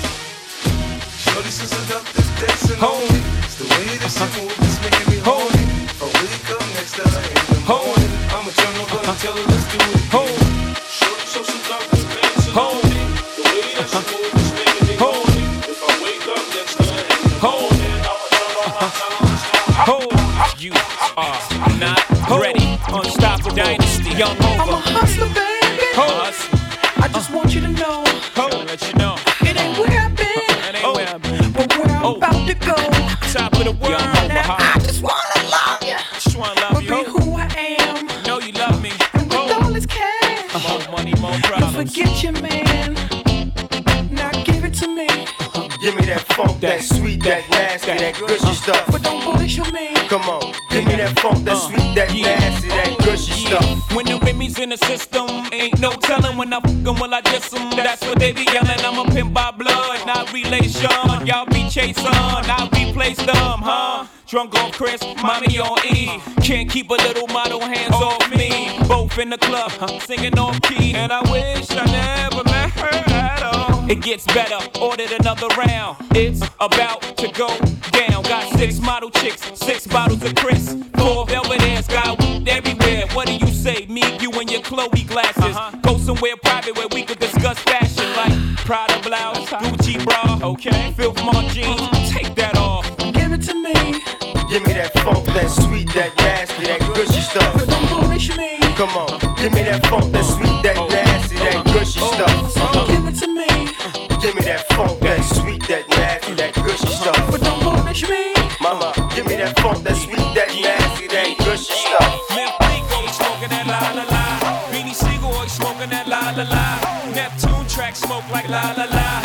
Shorty 1.20 1.52
says 1.52 1.72
I 1.76 1.84
got 1.92 2.04
this 2.16 2.30
dancing 2.40 2.80
on 2.80 3.00
me. 3.12 3.20
It's 3.44 3.60
the 3.60 3.68
way 3.68 3.98
that 4.00 4.12
she 4.12 4.28
move, 4.40 4.56
it's 4.56 4.80
making 4.82 5.08
me 5.12 5.20
horny. 5.20 5.66
I 6.00 6.06
wake 6.20 6.48
up 6.56 6.64
next 6.80 6.96
to 6.96 7.04
her 7.12 7.24
in 7.28 7.44
the 7.52 7.60
morning, 7.68 8.12
I'ma 8.32 8.52
turn 8.56 8.76
over 8.80 9.00
and 9.04 9.18
tell 9.20 9.36
her 9.36 9.46
let's 9.52 9.66
do 9.72 9.78
it 9.84 10.00
again. 10.10 10.76
Shorty 10.88 11.26
show 11.28 11.44
some 11.44 11.64
love, 11.70 11.86
this 11.92 12.04
dancing 12.08 12.58
on 12.58 13.03
You 20.58 20.72
are 21.18 21.40
not 21.80 22.02
ready. 22.30 22.80
Unstoppable 22.88 23.56
dynasty. 23.56 24.12
Young 24.12 24.36
I'm 24.40 24.70
a 24.70 24.78
hustler, 24.78 25.28
baby. 25.28 25.84
I 25.96 27.08
just 27.14 27.32
want 27.32 27.54
you 27.54 27.62
to 27.62 27.68
know. 27.68 28.04
let 28.66 28.82
you 28.88 28.94
know. 28.96 29.16
It 29.42 29.60
ain't 29.60 29.78
where 29.78 30.00
I've 30.00 30.16
been. 30.16 30.28
It 30.28 30.76
ain't 30.76 30.96
where 30.96 31.08
I've 31.08 31.22
been. 31.22 31.52
But 31.52 31.78
where 31.78 31.96
I'm 31.98 32.16
about 32.16 32.48
to 32.48 32.54
go. 32.56 32.76
Top 33.32 33.54
of 33.54 33.64
the 33.66 33.78
world. 33.82 34.23
Me 46.06 46.14
that 46.14 46.22
funk, 46.34 46.60
that 46.60 46.82
sweet, 46.82 47.24
that 47.24 47.50
nasty, 47.50 47.88
that 47.88 48.16
gushy 48.20 48.48
uh. 48.48 48.54
stuff. 48.54 48.86
But 48.92 49.04
don't 49.04 49.24
bullshit 49.24 49.72
me. 49.74 49.94
Come 50.08 50.24
on, 50.24 50.54
give 50.70 50.86
me 50.86 50.96
that 50.96 51.18
funk, 51.20 51.46
that 51.46 51.56
uh. 51.56 51.68
sweet, 51.68 51.96
that 51.96 52.10
nasty, 52.12 52.68
that 52.70 52.98
gushy 53.00 53.34
stuff. 53.48 53.96
When 53.96 54.06
the 54.06 54.20
Remy's 54.20 54.60
in 54.60 54.70
the 54.70 54.78
system, 54.78 55.28
ain't 55.52 55.80
no 55.80 55.92
telling 55.92 56.38
when 56.38 56.54
I 56.54 56.60
fuck 56.60 56.88
'em, 56.88 57.00
will 57.00 57.14
I 57.14 57.22
diss 57.22 57.54
'em? 57.54 57.70
That's 57.72 58.02
what 58.06 58.20
they 58.20 58.32
be 58.32 58.44
yelling. 58.52 58.82
I'm 58.84 59.00
a 59.00 59.06
pimp 59.12 59.34
by 59.34 59.52
blood, 59.52 60.06
not 60.06 60.32
relation. 60.34 60.92
Y'all 61.26 61.46
be 61.46 61.70
chasing, 61.70 62.06
I 62.06 62.70
replace 62.74 63.18
them, 63.18 63.60
huh? 63.64 64.06
Drunk 64.28 64.56
on 64.56 64.72
Chris, 64.72 65.02
mommy 65.22 65.60
on 65.60 65.78
E. 65.86 66.20
Can't 66.42 66.70
keep 66.70 66.90
a 66.90 66.94
little 66.94 67.28
model 67.28 67.60
hands 67.62 67.94
oh, 67.94 68.18
off 68.18 68.32
me. 68.32 68.43
Both 69.14 69.22
in 69.22 69.30
the 69.30 69.38
club, 69.38 69.72
singing 70.02 70.40
off 70.40 70.60
key. 70.64 70.96
And 70.96 71.12
I 71.12 71.22
wish 71.32 71.70
I 71.70 71.86
never 71.86 72.44
met 72.46 72.72
her 72.72 73.14
at 73.14 73.44
all. 73.44 73.88
It 73.88 74.02
gets 74.02 74.26
better, 74.26 74.58
ordered 74.82 75.12
another 75.12 75.48
round. 75.56 75.98
It's 76.16 76.42
about 76.60 77.02
to 77.18 77.28
go 77.32 77.48
down. 77.92 78.24
Got 78.24 78.58
six 78.58 78.80
model 78.80 79.12
chicks, 79.12 79.42
six 79.54 79.86
bottles 79.86 80.24
of 80.24 80.34
Chris. 80.34 80.76
Four 80.98 81.28
Belvedere's 81.28 81.88
got 81.88 82.20
weed 82.22 82.50
everywhere. 82.50 83.06
What 83.14 83.28
do 83.28 83.36
you 83.36 83.48
say? 83.48 83.86
Me, 83.88 84.02
you, 84.20 84.32
and 84.32 84.50
your 84.50 84.62
Chloe 84.62 85.04
glasses. 85.04 85.56
Uh-huh. 85.56 85.78
Go 85.84 85.98
somewhere 85.98 86.36
private 86.38 86.76
where 86.76 86.88
we 86.88 87.04
could 87.04 87.20
discuss 87.20 87.60
fashion 87.60 88.10
like 88.16 88.34
Prada 88.66 89.00
blouse, 89.08 89.54
uh-huh. 89.54 89.64
Gucci 89.64 90.04
bra, 90.04 90.40
okay? 90.50 90.92
Filth 90.98 91.24
Mart 91.24 91.46
jeans, 91.54 92.10
take 92.10 92.34
that 92.34 92.58
off. 92.58 92.90
Give 93.14 93.32
it 93.32 93.44
to 93.44 93.54
me. 93.54 93.74
Give 94.50 94.66
me 94.66 94.74
that 94.74 94.92
funk, 94.94 95.26
that 95.28 95.50
sweet, 95.50 95.94
that 95.94 96.16
nasty, 96.18 96.23
that 96.23 96.23
Come 98.76 98.90
on, 98.98 99.20
give 99.38 99.54
me 99.54 99.62
that 99.64 99.86
funk, 99.86 100.12
that 100.14 100.26
sweet, 100.26 100.64
that 100.64 100.76
nasty, 100.90 101.36
that 101.36 101.64
gushy 101.66 102.00
stuff. 102.00 102.88
Give 102.88 103.06
it 103.06 103.16
to 103.22 103.28
me. 103.28 103.48
Give 104.20 104.34
me 104.34 104.42
that 104.50 104.66
funk, 104.74 105.00
that 105.02 105.22
sweet, 105.24 105.62
that 105.68 105.88
nasty, 105.90 106.34
that 106.34 106.56
gushy 106.56 106.88
stuff. 106.88 107.16
But 107.30 107.42
don't 107.42 107.62
bullshit 107.62 108.10
me. 108.10 108.34
Mama, 108.60 108.92
give 109.16 109.28
me 109.28 109.36
that 109.38 109.60
funk, 109.60 109.84
that 109.84 109.96
sweet, 109.96 110.18
that 110.34 110.50
nasty, 110.50 111.08
that 111.08 111.38
gushy 111.46 111.72
stuff. 111.72 112.18
Myth 112.34 112.58
Rico, 112.66 112.98
he 113.06 113.14
smoking 113.14 113.50
that 113.54 113.68
la 113.70 113.94
la 113.94 114.10
la. 114.10 114.24
Beanie 114.74 114.96
Sigel, 114.96 115.32
he 115.32 115.50
smoking 115.50 115.90
that 115.92 116.08
la 116.08 116.34
la 116.34 116.44
la. 116.50 117.14
Neptune 117.14 117.68
track 117.68 117.96
smoke 117.96 118.28
like 118.32 118.50
la 118.50 118.74
la 118.76 118.86
la. 118.86 119.23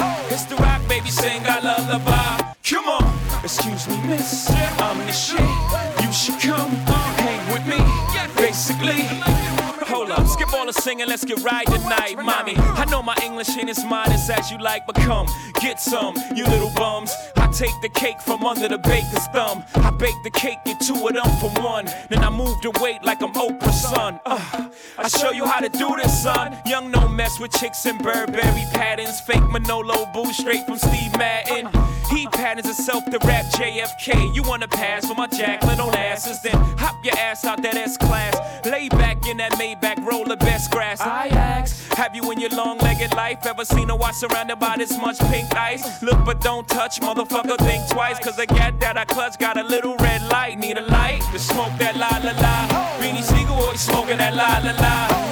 Singing, 10.83 11.09
let's 11.09 11.25
get 11.25 11.43
right 11.43 11.67
tonight, 11.67 12.17
mommy. 12.17 12.57
I 12.57 12.85
know 12.87 13.03
my 13.03 13.17
English 13.23 13.57
ain't 13.57 13.69
as 13.69 13.85
modest 13.85 14.31
as 14.31 14.51
you 14.51 14.59
like, 14.59 14.87
but 14.87 14.97
come, 14.97 15.27
get 15.61 15.81
some, 15.81 16.17
you 16.35 16.45
little 16.45 16.73
bums. 16.75 17.13
I 17.37 17.51
take 17.53 17.75
the 17.83 17.89
cake 17.89 18.21
from 18.21 18.45
under 18.45 18.69
the 18.69 18.79
baker's 18.79 19.27
thumb. 19.29 19.65
I 19.75 19.91
bake 19.91 20.15
the 20.25 20.31
cake, 20.31 20.59
get 20.65 20.81
two 20.81 21.07
of 21.07 21.15
them 21.15 21.31
for 21.41 21.51
one. 21.63 21.87
Then 22.09 22.25
I 22.25 22.31
move 22.31 22.61
the 22.63 22.71
weight 22.81 23.03
like 23.05 23.23
I'm 23.23 23.33
Oprah's 23.33 23.81
son. 23.83 24.21
Uh, 24.25 24.68
I 25.01 25.07
show 25.07 25.31
you 25.31 25.47
how 25.47 25.61
to 25.61 25.69
do 25.69 25.95
this, 25.97 26.25
son. 26.25 26.57
Young 26.67 26.91
no 26.91 27.07
mess 27.09 27.39
with 27.39 27.53
chicks 27.53 27.87
in 27.87 27.99
Burberry 27.99 28.65
patterns. 28.75 29.21
Fake 29.21 29.49
Manolo 29.49 30.07
boo 30.13 30.33
straight 30.33 30.67
from 30.67 30.77
Steve 30.77 31.17
Madden. 31.17 31.69
He 32.11 32.27
patterns 32.27 32.67
himself 32.67 33.05
to 33.05 33.19
rap 33.25 33.45
JFK. 33.53 34.35
You 34.35 34.43
wanna 34.43 34.67
pass 34.67 35.07
for 35.07 35.15
my 35.15 35.29
Jacqueline 35.29 35.79
Onassis? 35.79 36.43
Then 36.43 36.55
hop 36.77 36.97
your 37.05 37.17
ass 37.17 37.45
out 37.45 37.63
that 37.63 37.77
S 37.77 37.97
class. 37.97 38.35
Lay 38.67 38.89
back 38.89 39.25
in 39.29 39.37
that 39.37 39.53
Maybach, 39.53 40.05
roll 40.05 40.25
the 40.25 40.37
best 40.37 40.73
grass. 40.73 41.01
I 41.01 41.29
ask, 41.29 41.93
have 41.93 42.17
you 42.17 42.29
in 42.33 42.41
your 42.41 42.51
long 42.51 42.79
legged 42.79 43.15
life 43.15 43.47
ever 43.47 43.65
seen 43.65 43.91
a 43.91 43.97
watch 43.97 44.17
surrounded 44.17 44.59
by 44.59 44.77
this 44.79 44.97
much 44.99 45.19
pink 45.31 45.55
ice? 45.55 46.03
Look 46.03 46.25
but 46.25 46.41
don't 46.41 46.67
touch, 46.67 47.01
motherfucker, 47.01 47.57
think 47.59 47.89
twice. 47.89 48.19
Cause 48.19 48.37
the 48.37 48.47
gat 48.47 48.81
that 48.81 48.97
I 48.97 49.05
clutch 49.05 49.39
got 49.39 49.57
a 49.57 49.63
little 49.63 49.97
red 49.99 50.23
light. 50.29 50.59
Need 50.59 50.79
a 50.79 50.83
light 50.83 51.21
to 51.33 51.39
smoke 51.39 51.73
that 51.79 51.97
la 51.97 52.09
la 52.09 52.33
la. 52.41 52.89
Beanie 52.99 53.23
Sigel 53.23 53.47
oh, 53.51 53.65
always 53.67 53.81
smoking 53.81 54.19
that 54.19 54.35
la 54.35 54.59
la 54.59 54.73
la. 54.81 54.88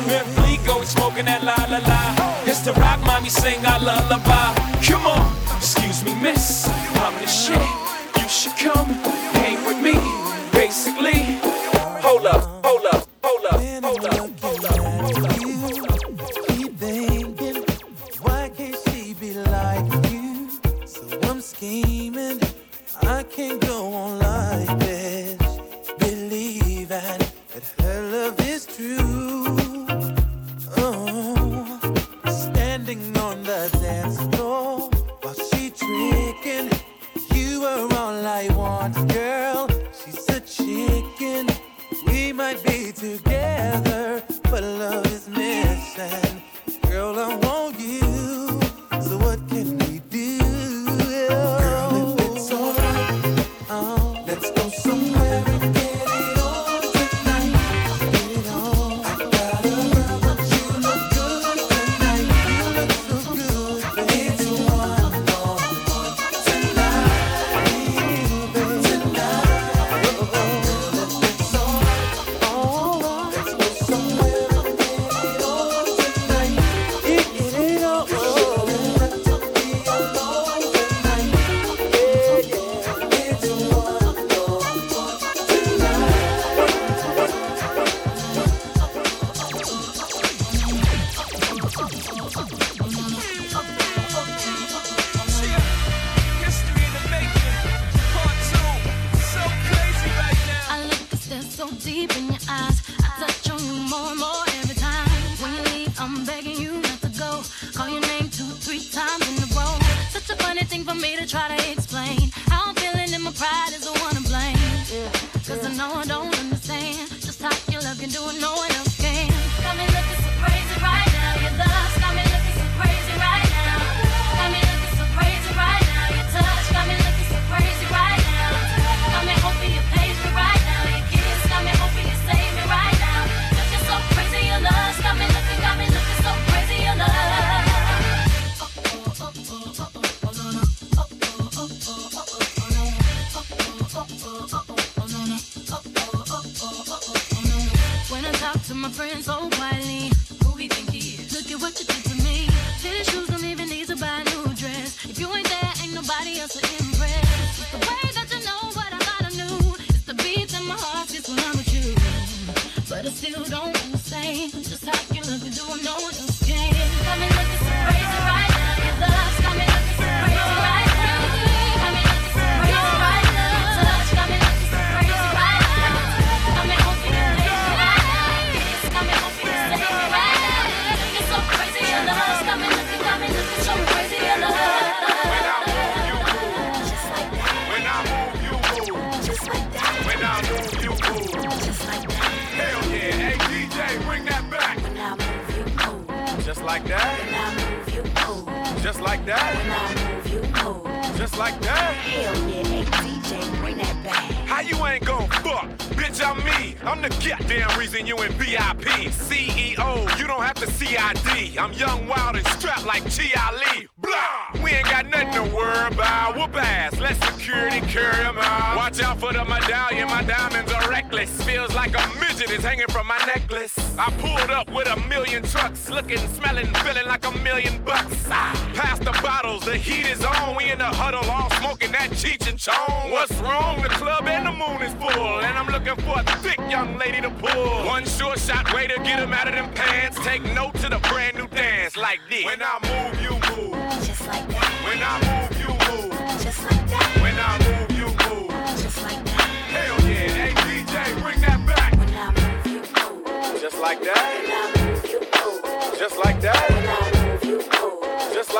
Myth 0.06 0.28
Fleek 0.36 0.68
always 0.68 0.90
smoking 0.90 1.26
that 1.26 1.42
la 1.42 1.56
la 1.70 1.78
la. 1.78 2.00
It's 2.46 2.60
the 2.60 2.72
rock 2.74 3.00
mommy 3.04 3.28
sing 3.28 3.60
I 3.64 3.78
lullaby. 3.78 4.54
Come 4.86 5.06
on, 5.06 5.26
excuse 5.56 6.04
me, 6.04 6.14
miss. 6.20 6.68
I'm 7.04 7.14
the 7.20 7.26
shit. 7.26 7.68
You 8.20 8.28
should 8.28 8.56
come 8.56 8.88
hang 9.40 9.58
with 9.66 9.80
me. 9.82 9.96
Basically, 10.52 11.38
hold 12.02 12.26
up, 12.26 12.64
hold 12.64 12.86
up, 12.86 13.08
hold 13.22 13.46
up, 13.46 13.84
hold 13.84 14.06
up. 14.06 14.25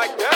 Like 0.07 0.19
that. 0.19 0.36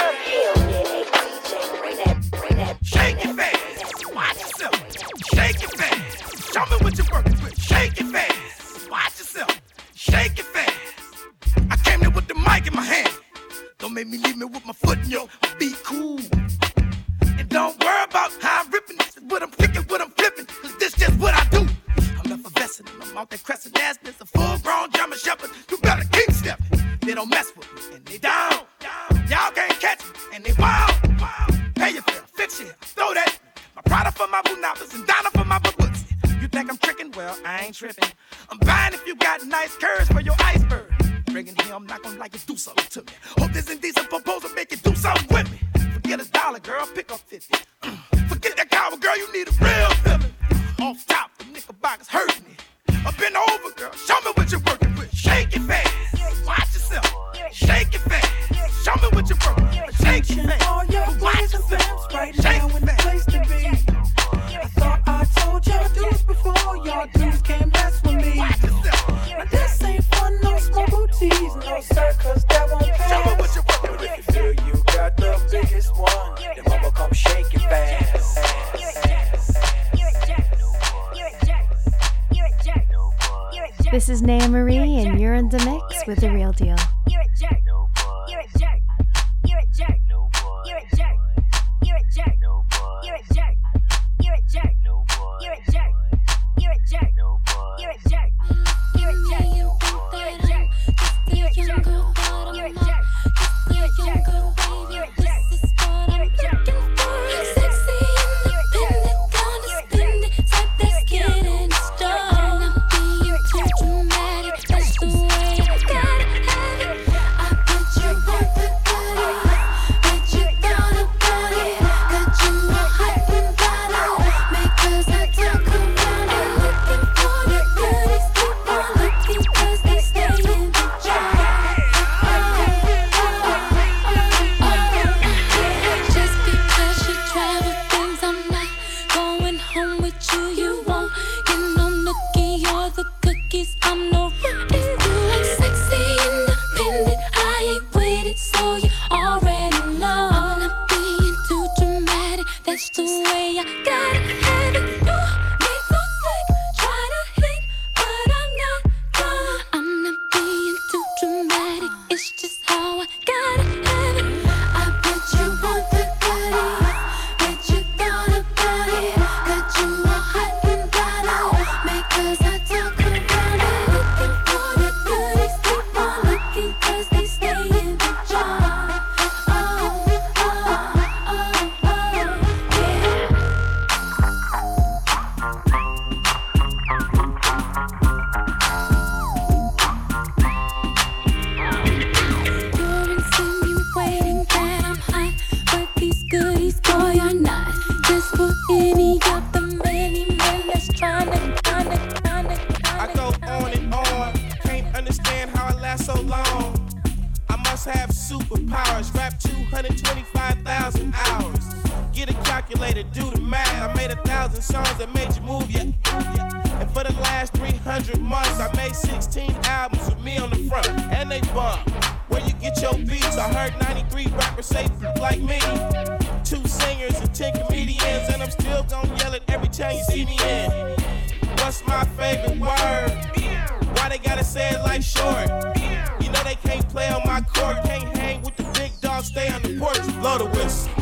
love 240.20 240.38
the 240.40 240.44
West. 240.44 240.99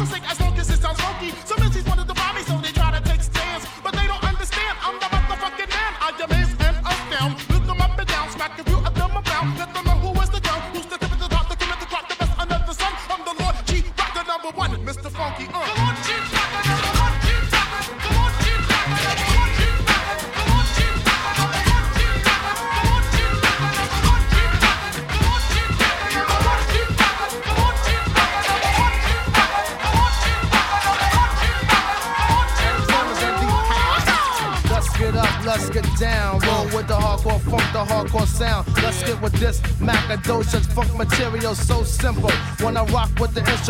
I'm 0.00 0.06
I 0.06 0.39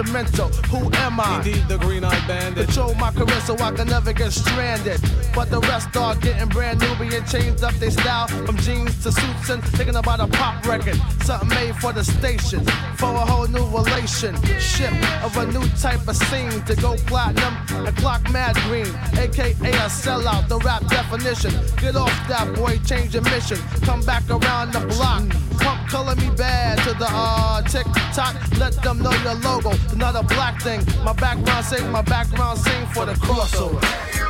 instrumental. 0.01 0.49
Who 0.71 0.91
am 0.97 1.21
I? 1.21 1.39
Indeed, 1.39 1.69
the 1.69 1.79
green 1.79 2.05
eyed 2.05 2.27
bandit. 2.27 2.67
Control 2.67 2.95
my 2.95 3.11
career 3.13 3.41
so 3.41 3.55
I 3.59 3.71
can 3.73 3.89
never 3.89 4.13
get 4.13 4.33
stranded. 4.33 5.01
But 5.35 5.51
the 5.51 5.61
rest 5.61 5.97
are 5.97 6.15
getting 6.17 6.49
brand 6.49 6.81
new, 6.81 6.95
being 6.97 7.25
changed 7.25 7.63
up 7.63 7.75
their 7.75 7.91
style 7.91 8.29
from 8.29 8.57
jeans 8.59 9.03
to 9.03 9.13
suits 9.13 9.51
and 9.51 9.63
thinking 9.77 9.97
about 9.97 10.21
a 10.21 10.27
pop 10.27 10.65
record. 10.67 10.97
Something 11.23 11.49
made 11.49 11.77
for 11.77 11.93
the 11.93 12.05
station, 12.05 12.65
for 12.97 13.11
a 13.11 13.25
whole 13.25 13.47
new 13.47 13.67
relationship 13.67 14.93
of 15.23 15.37
a 15.37 15.47
new 15.47 15.67
type 15.81 16.07
of 16.09 16.17
scene 16.17 16.63
to 16.65 16.75
go 16.77 16.97
platinum 17.07 17.55
and 17.87 17.97
clock 17.97 18.23
mad 18.31 18.57
green, 18.69 18.89
aka 19.19 19.53
a 19.53 19.89
sellout, 19.89 20.49
the 20.49 20.59
rap 20.59 20.87
definition. 20.89 21.53
Get 21.77 21.97
off 21.97 22.15
that 22.29 22.55
boy, 22.55 22.79
change 22.87 23.15
your 23.15 23.23
mission. 23.25 23.59
Come 23.83 24.03
back 24.03 24.29
around 24.31 24.73
the 24.73 24.81
block. 24.81 25.50
Pump 25.61 25.89
color 25.89 26.17
me 26.17 26.31
bad 26.37 26.79
to 26.85 26.93
the 26.95 27.09
uh 27.09 27.63
tick 27.63 27.87
tock. 28.13 28.35
Let 28.59 28.75
them 28.83 28.99
know 29.03 29.13
your 29.23 29.35
logo. 29.35 29.73
Not 29.97 30.17
a 30.17 30.23
black 30.23 30.61
thing. 30.61 30.81
My 31.05 31.13
background 31.13 31.65
sing, 31.65 31.91
my 31.91 32.03
background 32.03 32.59
sing 32.59 32.87
for 32.89 33.07
the. 33.07 33.15
Crossover. 33.21 34.30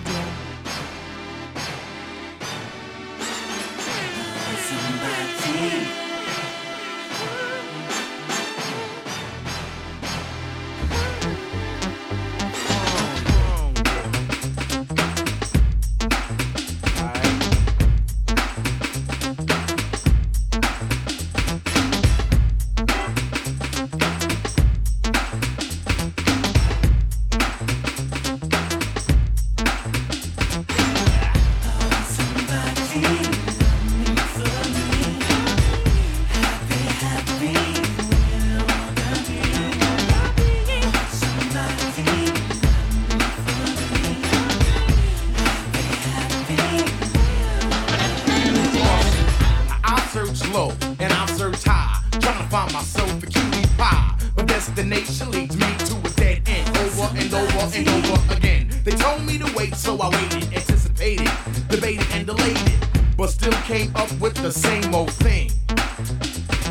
leads 55.31 55.57
me 55.57 55.67
to 55.85 55.95
a 55.97 56.09
dead 56.15 56.41
end, 56.47 56.77
over 56.77 57.09
and 57.17 57.33
over 57.33 57.77
and 57.77 57.87
over 57.89 58.33
again. 58.33 58.69
They 58.83 58.91
told 58.91 59.23
me 59.25 59.37
to 59.37 59.51
wait, 59.55 59.75
so 59.75 59.97
I 59.99 60.09
waited, 60.09 60.53
anticipated, 60.53 61.29
debated 61.69 62.05
and 62.11 62.25
delayed 62.25 62.57
it, 62.57 62.87
but 63.17 63.29
still 63.29 63.53
came 63.63 63.91
up 63.95 64.11
with 64.19 64.35
the 64.35 64.51
same 64.51 64.93
old 64.93 65.11
thing. 65.11 65.51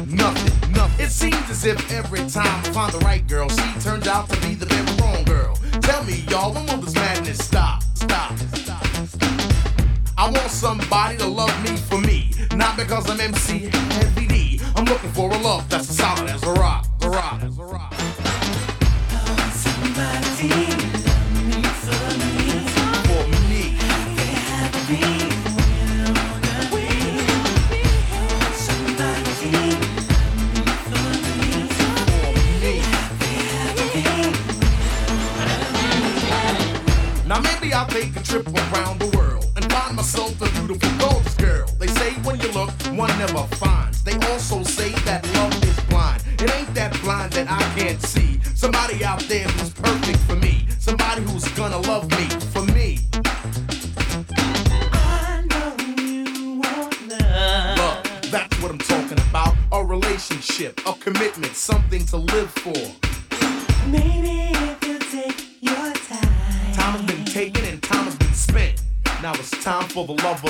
Nothing, 0.06 0.72
nothing. 0.72 1.04
It 1.04 1.10
seems 1.10 1.50
as 1.50 1.64
if 1.64 1.92
every 1.92 2.20
time 2.28 2.46
I 2.46 2.62
find 2.72 2.92
the 2.92 2.98
right 2.98 3.26
girl, 3.26 3.48
she 3.48 3.80
turns 3.80 4.06
out 4.06 4.28
to 4.28 4.40
be 4.40 4.54
the 4.54 4.66
very 4.66 4.96
wrong 5.00 5.24
girl. 5.24 5.56
Tell 5.82 6.02
me, 6.04 6.24
y'all, 6.28 6.52
when 6.52 6.66
will 6.66 6.78
this 6.78 6.94
madness 6.94 7.38
stop? 7.38 7.82
Stop, 7.94 8.36
stop, 8.38 8.84
stop. 9.06 9.30
I 10.18 10.30
want 10.30 10.50
somebody 10.50 11.16
to 11.18 11.26
love 11.26 11.54
me 11.62 11.76
for 11.76 11.98
me, 12.00 12.32
not 12.54 12.76
because 12.76 13.08
I'm 13.08 13.20
MC 13.20 13.70
Heavy 13.70 14.26
D. 14.26 14.60
I'm 14.76 14.84
looking 14.84 15.10
for 15.12 15.30
a 15.30 15.38
love 15.38 15.68
that's 15.68 15.88
as 15.88 15.96
solid 15.96 16.28
as 16.28 16.42
a 16.42 16.52
rock, 16.52 16.86
a 17.02 17.10
rock, 17.10 17.42
as 17.42 17.58
a 17.58 17.64
rock. 17.64 18.09
Trip 38.30 38.46
around 38.72 39.00
the 39.00 39.16
world 39.18 39.44
and 39.56 39.72
find 39.72 39.96
myself 39.96 40.40
a 40.40 40.48
beautiful, 40.60 40.88
gorgeous 40.98 41.34
girl. 41.34 41.66
They 41.80 41.88
say 41.88 42.12
when 42.22 42.38
you 42.38 42.48
look, 42.52 42.70
one 42.96 43.10
never 43.18 43.42
finds. 43.56 44.04
They 44.04 44.14
also 44.30 44.62
say 44.62 44.90
that 45.04 45.26
love 45.34 45.64
is 45.64 45.80
blind. 45.90 46.22
It 46.38 46.48
ain't 46.54 46.72
that 46.74 46.92
blind 47.02 47.32
that 47.32 47.50
I 47.50 47.60
can't 47.76 48.00
see. 48.00 48.38
Somebody 48.54 49.04
out 49.04 49.18
there 49.22 49.48
who's 49.48 49.70
perfect 49.70 50.19
for 70.06 70.14
the 70.14 70.22
lover 70.22 70.49